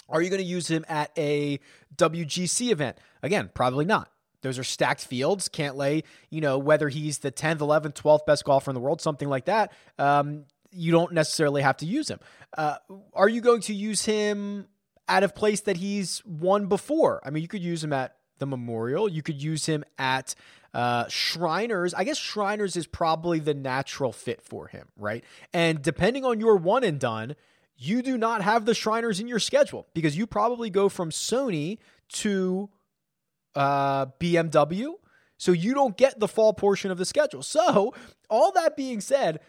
Are 0.09 0.21
you 0.21 0.29
going 0.29 0.43
to 0.43 0.47
use 0.47 0.69
him 0.69 0.85
at 0.89 1.11
a 1.17 1.61
WGC 1.97 2.71
event? 2.71 2.99
Again, 3.23 3.51
probably 3.55 3.85
not. 3.85 4.11
Those 4.43 4.59
are 4.59 4.65
stacked 4.65 5.07
fields. 5.07 5.49
Cantlay, 5.49 6.03
you 6.29 6.41
know, 6.41 6.59
whether 6.59 6.89
he's 6.89 7.19
the 7.19 7.31
10th, 7.31 7.59
11th, 7.59 7.95
12th 7.95 8.27
best 8.27 8.45
golfer 8.45 8.71
in 8.71 8.75
the 8.75 8.81
world, 8.81 9.01
something 9.01 9.29
like 9.29 9.45
that, 9.47 9.73
um, 9.99 10.45
you 10.73 10.91
don't 10.91 11.13
necessarily 11.13 11.63
have 11.63 11.77
to 11.79 11.87
use 11.87 12.11
him. 12.11 12.19
Uh, 12.57 12.77
are 13.15 13.29
you 13.29 13.41
going 13.41 13.61
to 13.63 13.75
use 13.75 14.05
him 14.05 14.67
at 15.09 15.23
a 15.23 15.29
place 15.29 15.61
that 15.63 15.77
he's 15.79 16.25
won 16.25 16.67
before. 16.67 17.21
I 17.25 17.31
mean, 17.31 17.43
you 17.43 17.49
could 17.49 17.63
use 17.63 17.83
him 17.83 17.93
at 17.93 18.17
the 18.39 18.47
Memorial. 18.47 19.09
You 19.09 19.23
could 19.23 19.43
use 19.43 19.67
him 19.67 19.85
at 19.99 20.35
uh, 20.75 21.07
Shriners. 21.09 21.95
I 21.95 22.05
guess 22.05 22.19
Shriners 22.19 22.77
is 22.77 22.87
probably 22.87 23.39
the 23.39 23.55
natural 23.55 24.13
fit 24.13 24.43
for 24.43 24.69
him, 24.69 24.89
right? 24.97 25.25
And 25.53 25.83
depending 25.83 26.25
on 26.25 26.41
your 26.41 26.57
one 26.57 26.85
and 26.85 26.99
done, 26.99 27.37
you 27.77 28.03
do 28.03 28.17
not 28.17 28.43
have 28.43 28.65
the 28.65 28.75
Shriners 28.75 29.21
in 29.21 29.29
your 29.29 29.39
schedule 29.39 29.87
because 29.95 30.17
you 30.17 30.27
probably 30.27 30.71
go 30.71 30.89
from 30.89 31.11
Sony 31.11 31.79
to 32.15 32.71
uh, 33.55 34.07
BMW. 34.21 34.95
So 35.37 35.53
you 35.53 35.75
don't 35.75 35.97
get 35.97 36.21
the 36.21 36.29
fall 36.29 36.55
portion 36.55 36.91
of 36.91 36.99
the 36.99 37.05
schedule. 37.05 37.43
So, 37.43 37.95
all 38.31 38.53
that 38.53 38.77
being 38.77 39.01
said, 39.01 39.41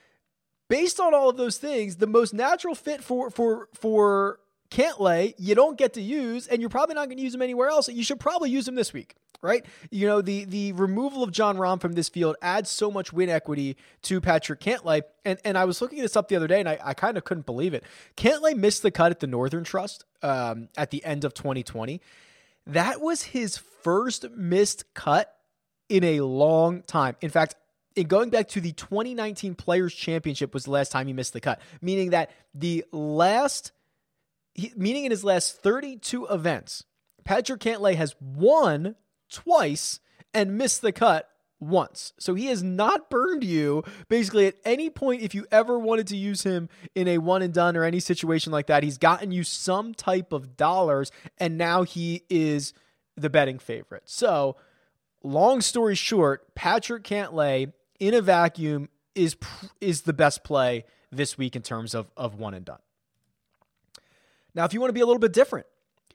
based 0.67 0.99
on 0.99 1.13
all 1.13 1.29
of 1.29 1.37
those 1.37 1.57
things, 1.57 1.97
the 1.97 2.07
most 2.07 2.33
natural 2.33 2.73
fit 2.73 3.03
for 3.03 3.29
for 3.29 3.69
for 3.73 4.39
Cantlay, 4.73 5.35
you 5.37 5.53
don't 5.53 5.77
get 5.77 5.93
to 5.93 6.01
use, 6.01 6.47
and 6.47 6.59
you're 6.59 6.69
probably 6.69 6.95
not 6.95 7.05
going 7.07 7.17
to 7.17 7.23
use 7.23 7.35
him 7.35 7.43
anywhere 7.43 7.69
else. 7.69 7.87
You 7.89 8.03
should 8.03 8.19
probably 8.19 8.49
use 8.49 8.67
him 8.67 8.73
this 8.73 8.91
week, 8.91 9.15
right? 9.43 9.63
You 9.91 10.07
know, 10.07 10.21
the 10.21 10.45
the 10.45 10.71
removal 10.71 11.21
of 11.21 11.31
Jon 11.31 11.57
Rahm 11.57 11.79
from 11.79 11.93
this 11.93 12.09
field 12.09 12.37
adds 12.41 12.71
so 12.71 12.89
much 12.89 13.13
win 13.13 13.29
equity 13.29 13.77
to 14.03 14.19
Patrick 14.19 14.59
Cantlay. 14.59 15.03
And 15.23 15.37
and 15.45 15.59
I 15.59 15.65
was 15.65 15.79
looking 15.79 15.99
this 15.99 16.15
up 16.15 16.27
the 16.27 16.35
other 16.35 16.47
day, 16.47 16.59
and 16.59 16.67
I, 16.67 16.79
I 16.83 16.95
kind 16.95 17.17
of 17.17 17.23
couldn't 17.23 17.45
believe 17.45 17.75
it. 17.75 17.83
Cantlay 18.17 18.55
missed 18.55 18.81
the 18.81 18.89
cut 18.89 19.11
at 19.11 19.19
the 19.19 19.27
Northern 19.27 19.63
Trust 19.63 20.05
um, 20.23 20.69
at 20.75 20.89
the 20.89 21.05
end 21.05 21.23
of 21.23 21.35
2020. 21.35 22.01
That 22.65 22.99
was 22.99 23.21
his 23.21 23.57
first 23.57 24.31
missed 24.31 24.91
cut 24.95 25.35
in 25.87 26.03
a 26.03 26.21
long 26.21 26.81
time. 26.81 27.15
In 27.21 27.29
fact, 27.29 27.53
in 27.95 28.07
going 28.07 28.31
back 28.31 28.47
to 28.49 28.61
the 28.61 28.71
2019 28.71 29.53
Players 29.53 29.93
Championship 29.93 30.51
was 30.51 30.63
the 30.63 30.71
last 30.71 30.91
time 30.91 31.05
he 31.05 31.13
missed 31.13 31.33
the 31.33 31.41
cut, 31.41 31.61
meaning 31.79 32.09
that 32.09 32.31
the 32.55 32.85
last– 32.91 33.71
meaning 34.75 35.05
in 35.05 35.11
his 35.11 35.23
last 35.23 35.61
32 35.61 36.27
events, 36.27 36.85
Patrick 37.23 37.61
Cantlay 37.61 37.95
has 37.95 38.15
won 38.19 38.95
twice 39.29 39.99
and 40.33 40.57
missed 40.57 40.81
the 40.81 40.91
cut 40.91 41.29
once. 41.59 42.13
So 42.19 42.35
he 42.35 42.47
has 42.47 42.61
not 42.61 43.09
burned 43.09 43.43
you 43.43 43.83
basically 44.09 44.47
at 44.47 44.55
any 44.65 44.89
point 44.89 45.21
if 45.21 45.33
you 45.33 45.45
ever 45.51 45.79
wanted 45.79 46.07
to 46.07 46.17
use 46.17 46.43
him 46.43 46.69
in 46.93 47.07
a 47.07 47.17
one 47.19 47.41
and 47.41 47.53
done 47.53 47.77
or 47.77 47.83
any 47.83 47.99
situation 47.99 48.51
like 48.51 48.67
that. 48.67 48.83
He's 48.83 48.97
gotten 48.97 49.31
you 49.31 49.43
some 49.43 49.93
type 49.93 50.33
of 50.33 50.57
dollars 50.57 51.11
and 51.37 51.57
now 51.57 51.83
he 51.83 52.23
is 52.29 52.73
the 53.15 53.29
betting 53.29 53.59
favorite. 53.59 54.03
So, 54.05 54.57
long 55.23 55.61
story 55.61 55.95
short, 55.95 56.53
Patrick 56.55 57.03
Cantlay 57.03 57.71
in 57.99 58.13
a 58.13 58.21
vacuum 58.21 58.89
is 59.15 59.37
is 59.79 60.01
the 60.01 60.13
best 60.13 60.43
play 60.43 60.85
this 61.11 61.37
week 61.37 61.55
in 61.55 61.61
terms 61.61 61.93
of 61.93 62.11
of 62.17 62.35
one 62.35 62.53
and 62.53 62.65
done. 62.65 62.79
Now, 64.55 64.65
if 64.65 64.73
you 64.73 64.79
want 64.79 64.89
to 64.89 64.93
be 64.93 65.01
a 65.01 65.05
little 65.05 65.19
bit 65.19 65.33
different, 65.33 65.65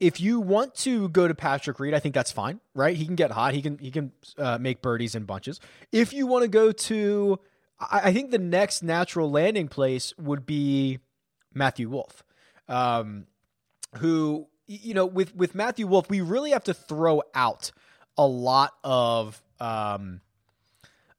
if 0.01 0.21
you 0.21 0.41
want 0.41 0.75
to 0.77 1.09
go 1.09 1.27
to 1.27 1.35
Patrick 1.35 1.81
Reed, 1.81 1.95
I 1.95 1.99
think 1.99 2.15
that's 2.15 2.31
fine, 2.31 2.61
right? 2.75 2.97
He 2.97 3.05
can 3.05 3.17
get 3.17 3.31
hot. 3.31 3.55
He 3.55 3.63
can 3.63 3.79
he 3.79 3.91
can 3.91 4.13
uh, 4.37 4.59
make 4.59 4.81
birdies 4.81 5.15
in 5.15 5.25
bunches. 5.25 5.61
If 5.93 6.13
you 6.13 6.27
want 6.27 6.43
to 6.43 6.49
go 6.49 6.71
to, 6.73 7.41
I, 7.81 8.01
I, 8.05 8.13
think 8.13 8.31
the 8.31 8.39
next 8.39 8.83
natural 8.83 9.31
landing 9.31 9.69
place 9.69 10.15
would 10.17 10.47
be 10.47 11.01
Matthew 11.53 11.89
Wolff, 11.89 12.23
um, 12.69 13.27
who 13.97 14.47
you 14.67 14.95
know 14.95 15.07
with 15.07 15.35
with 15.35 15.55
Matthew 15.55 15.87
Wolff, 15.87 16.09
we 16.09 16.21
really 16.21 16.51
have 16.51 16.65
to 16.65 16.75
throw 16.75 17.23
out 17.35 17.73
a 18.17 18.27
lot 18.27 18.75
of 18.85 19.43
um, 19.59 20.21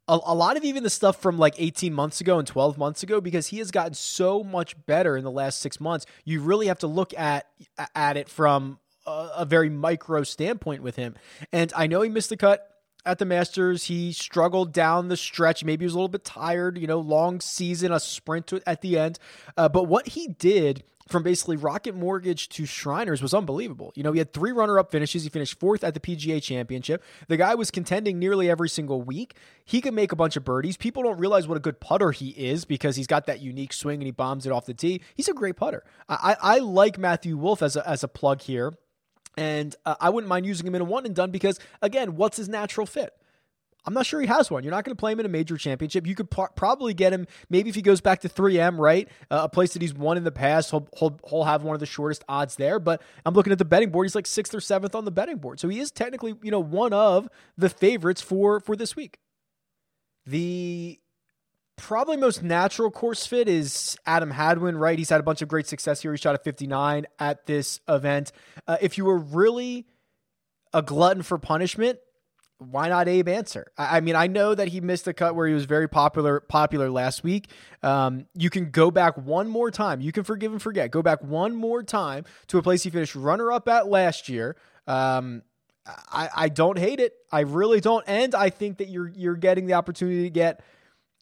a, 0.09 0.19
a, 0.25 0.35
lot 0.35 0.57
of 0.57 0.63
even 0.63 0.83
the 0.83 0.89
stuff 0.89 1.21
from 1.21 1.37
like 1.37 1.53
18 1.57 1.93
months 1.93 2.19
ago 2.19 2.39
and 2.39 2.47
12 2.47 2.77
months 2.77 3.03
ago 3.03 3.21
because 3.21 3.47
he 3.47 3.59
has 3.59 3.69
gotten 3.69 3.93
so 3.93 4.43
much 4.43 4.75
better 4.85 5.15
in 5.15 5.23
the 5.23 5.31
last 5.31 5.59
six 5.59 5.79
months. 5.79 6.05
You 6.25 6.41
really 6.41 6.67
have 6.67 6.79
to 6.79 6.87
look 6.87 7.13
at 7.17 7.47
at 7.95 8.17
it 8.17 8.27
from 8.27 8.79
a, 9.05 9.29
a 9.37 9.45
very 9.45 9.69
micro 9.69 10.23
standpoint 10.23 10.81
with 10.81 10.95
him. 10.95 11.15
And 11.53 11.71
I 11.75 11.87
know 11.87 12.01
he 12.01 12.09
missed 12.09 12.29
the 12.29 12.37
cut 12.37 12.78
at 13.05 13.19
the 13.19 13.25
Masters. 13.25 13.85
He 13.85 14.11
struggled 14.11 14.73
down 14.73 15.07
the 15.07 15.17
stretch. 15.17 15.63
Maybe 15.63 15.83
he 15.83 15.87
was 15.87 15.93
a 15.93 15.97
little 15.97 16.07
bit 16.07 16.25
tired, 16.25 16.77
you 16.77 16.87
know, 16.87 16.99
long 16.99 17.39
season, 17.39 17.91
a 17.91 17.99
sprint 17.99 18.51
at 18.65 18.81
the 18.81 18.97
end. 18.97 19.19
Uh, 19.57 19.69
but 19.69 19.83
what 19.83 20.09
he 20.09 20.27
did 20.27 20.83
from 21.09 21.23
basically 21.23 21.57
Rocket 21.57 21.95
Mortgage 21.95 22.49
to 22.49 22.65
Shriners 22.65 23.21
was 23.21 23.33
unbelievable. 23.33 23.91
You 23.95 24.03
know, 24.03 24.11
he 24.11 24.19
had 24.19 24.31
three 24.31 24.51
runner 24.51 24.77
up 24.77 24.91
finishes. 24.91 25.23
He 25.23 25.29
finished 25.29 25.59
fourth 25.59 25.83
at 25.83 25.95
the 25.95 25.99
PGA 25.99 26.41
Championship. 26.41 27.03
The 27.27 27.37
guy 27.37 27.55
was 27.55 27.71
contending 27.71 28.19
nearly 28.19 28.49
every 28.49 28.69
single 28.69 29.01
week. 29.01 29.35
He 29.65 29.81
could 29.81 29.93
make 29.93 30.11
a 30.11 30.15
bunch 30.15 30.35
of 30.35 30.45
birdies. 30.45 30.77
People 30.77 31.03
don't 31.03 31.19
realize 31.19 31.47
what 31.47 31.57
a 31.57 31.61
good 31.61 31.79
putter 31.79 32.11
he 32.11 32.29
is 32.29 32.63
because 32.63 32.95
he's 32.95 33.07
got 33.07 33.25
that 33.25 33.41
unique 33.41 33.73
swing 33.73 33.95
and 33.95 34.05
he 34.05 34.11
bombs 34.11 34.45
it 34.45 34.51
off 34.51 34.65
the 34.65 34.73
tee. 34.73 35.01
He's 35.15 35.27
a 35.27 35.33
great 35.33 35.55
putter. 35.55 35.83
I, 36.07 36.37
I, 36.39 36.59
like 36.59 36.97
Matthew 36.97 37.37
Wolff 37.37 37.63
as 37.63 37.75
a, 37.75 37.87
as 37.89 38.03
a 38.03 38.07
plug 38.07 38.41
here. 38.41 38.73
And 39.39 39.73
uh, 39.85 39.95
I 40.01 40.09
wouldn't 40.09 40.27
mind 40.27 40.45
using 40.45 40.67
him 40.67 40.75
in 40.75 40.81
a 40.81 40.85
one 40.85 41.05
and 41.05 41.15
done 41.15 41.31
because, 41.31 41.61
again, 41.81 42.17
what's 42.17 42.35
his 42.35 42.49
natural 42.49 42.85
fit? 42.85 43.13
I'm 43.85 43.93
not 43.93 44.05
sure 44.05 44.19
he 44.19 44.27
has 44.27 44.51
one. 44.51 44.65
You're 44.65 44.71
not 44.71 44.83
going 44.83 44.93
to 44.93 44.99
play 44.99 45.13
him 45.13 45.21
in 45.21 45.25
a 45.25 45.29
major 45.29 45.55
championship. 45.55 46.05
You 46.05 46.13
could 46.13 46.29
probably 46.29 46.93
get 46.93 47.13
him 47.13 47.25
maybe 47.49 47.69
if 47.69 47.75
he 47.75 47.81
goes 47.81 48.01
back 48.01 48.19
to 48.21 48.29
3M, 48.29 48.77
right? 48.77 49.07
Uh, 49.31 49.43
a 49.43 49.49
place 49.49 49.71
that 49.71 49.81
he's 49.81 49.93
won 49.93 50.17
in 50.17 50.25
the 50.25 50.31
past. 50.31 50.71
He'll, 50.71 50.89
he'll, 50.97 51.17
he'll 51.29 51.43
have 51.45 51.63
one 51.63 51.73
of 51.73 51.79
the 51.79 51.85
shortest 51.85 52.25
odds 52.27 52.57
there. 52.57 52.79
But 52.79 53.01
I'm 53.25 53.33
looking 53.33 53.53
at 53.53 53.59
the 53.59 53.65
betting 53.65 53.91
board. 53.91 54.07
He's 54.07 54.15
like 54.15 54.27
sixth 54.27 54.53
or 54.53 54.59
seventh 54.59 54.93
on 54.93 55.05
the 55.05 55.11
betting 55.11 55.37
board. 55.37 55.61
So 55.61 55.69
he 55.69 55.79
is 55.79 55.89
technically, 55.89 56.35
you 56.43 56.51
know, 56.51 56.59
one 56.59 56.91
of 56.91 57.29
the 57.57 57.69
favorites 57.69 58.21
for 58.21 58.59
for 58.59 58.75
this 58.75 58.97
week. 58.97 59.19
The 60.25 60.99
probably 61.79 62.17
most 62.17 62.43
natural 62.43 62.91
course 62.91 63.25
fit 63.25 63.47
is 63.47 63.97
Adam 64.05 64.31
Hadwin, 64.31 64.77
right? 64.77 64.97
He's 64.97 65.09
had 65.09 65.19
a 65.19 65.23
bunch 65.23 65.41
of 65.41 65.47
great 65.47 65.67
success 65.67 66.01
here. 66.01 66.11
He 66.11 66.17
shot 66.17 66.35
a 66.35 66.37
59 66.37 67.07
at 67.17 67.45
this 67.45 67.79
event. 67.87 68.31
Uh, 68.67 68.77
if 68.81 68.97
you 68.97 69.05
were 69.05 69.17
really 69.17 69.85
a 70.73 70.81
glutton 70.81 71.23
for 71.23 71.37
punishment, 71.37 71.99
why 72.59 72.89
not 72.89 73.07
Abe 73.07 73.29
Ancer? 73.29 73.71
I, 73.77 73.97
I, 73.97 73.99
mean, 74.01 74.15
I 74.15 74.27
know 74.27 74.53
that 74.53 74.67
he 74.67 74.81
missed 74.81 75.05
the 75.05 75.13
cut 75.13 75.33
where 75.33 75.47
he 75.47 75.53
was 75.53 75.65
very 75.65 75.87
popular 75.87 76.41
popular 76.41 76.89
last 76.89 77.23
week. 77.23 77.49
Um, 77.81 78.27
you 78.35 78.49
can 78.49 78.69
go 78.69 78.91
back 78.91 79.17
one 79.17 79.47
more 79.47 79.71
time. 79.71 80.01
You 80.01 80.11
can 80.11 80.23
forgive 80.23 80.51
and 80.51 80.61
forget. 80.61 80.91
Go 80.91 81.01
back 81.01 81.23
one 81.23 81.55
more 81.55 81.81
time 81.81 82.25
to 82.47 82.57
a 82.57 82.61
place 82.61 82.83
he 82.83 82.89
finished 82.89 83.15
runner 83.15 83.51
up 83.51 83.67
at 83.69 83.87
last 83.87 84.27
year. 84.27 84.57
Um, 84.87 85.43
I, 86.11 86.29
I 86.35 86.49
don't 86.49 86.77
hate 86.77 86.99
it. 86.99 87.13
I 87.31 87.41
really 87.41 87.79
don't. 87.79 88.03
And 88.07 88.35
I 88.35 88.49
think 88.49 88.77
that 88.77 88.89
you're 88.89 89.07
you're 89.07 89.35
getting 89.35 89.65
the 89.65 89.73
opportunity 89.73 90.23
to 90.23 90.29
get 90.29 90.61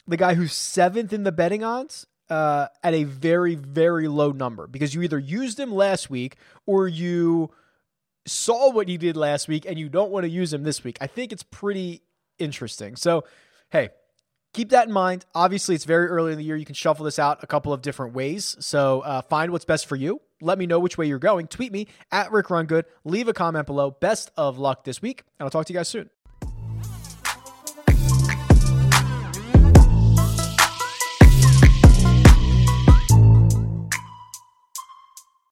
the 0.08 0.18
guy 0.18 0.34
who's 0.34 0.54
seventh 0.54 1.14
in 1.14 1.24
the 1.24 1.32
betting 1.32 1.64
odds 1.64 2.08
uh, 2.30 2.68
at 2.84 2.94
a 2.94 3.04
very, 3.04 3.56
very 3.56 4.08
low 4.08 4.32
number 4.32 4.68
because 4.68 4.94
you 4.94 5.02
either 5.02 5.20
used 5.20 5.60
him 5.60 5.74
last 5.74 6.10
week 6.10 6.36
or 6.66 6.88
you 6.88 7.52
saw 8.26 8.72
what 8.72 8.88
he 8.88 8.98
did 8.98 9.16
last 9.16 9.48
week 9.48 9.66
and 9.66 9.80
you 9.80 9.90
don't 9.90 10.12
want 10.12 10.24
to 10.24 10.30
use 10.30 10.54
him 10.54 10.64
this 10.64 10.84
week. 10.84 10.98
I 11.00 11.08
think 11.08 11.32
it's 11.32 11.44
pretty 11.44 12.02
interesting. 12.40 12.96
So, 12.96 13.24
hey, 13.70 13.90
keep 14.54 14.70
that 14.70 14.88
in 14.88 14.94
mind. 14.94 15.26
Obviously, 15.34 15.76
it's 15.76 15.86
very 15.86 16.08
early 16.08 16.32
in 16.32 16.38
the 16.38 16.44
year. 16.44 16.56
You 16.56 16.66
can 16.66 16.76
shuffle 16.76 17.06
this 17.06 17.20
out 17.20 17.44
a 17.44 17.48
couple 17.48 17.72
of 17.74 17.82
different 17.82 18.14
ways. 18.14 18.58
So, 18.60 19.02
uh, 19.02 19.22
find 19.22 19.52
what's 19.52 19.66
best 19.66 19.86
for 19.86 19.96
you. 19.96 20.22
Let 20.42 20.60
me 20.60 20.68
know 20.68 20.80
which 20.80 20.98
way 20.98 21.08
you're 21.08 21.20
going. 21.20 21.48
Tweet 21.48 21.72
me 21.72 21.88
at 22.12 22.32
Rick 22.32 22.48
Rungood. 22.48 22.84
Leave 23.04 23.28
a 23.28 23.34
comment 23.34 23.66
below. 23.66 23.92
Best 23.92 24.32
of 24.38 24.60
luck 24.60 24.84
this 24.84 25.02
week, 25.02 25.24
and 25.40 25.46
I'll 25.46 25.50
talk 25.50 25.66
to 25.66 25.74
you 25.74 25.80
guys 25.80 25.88
soon. 25.88 26.10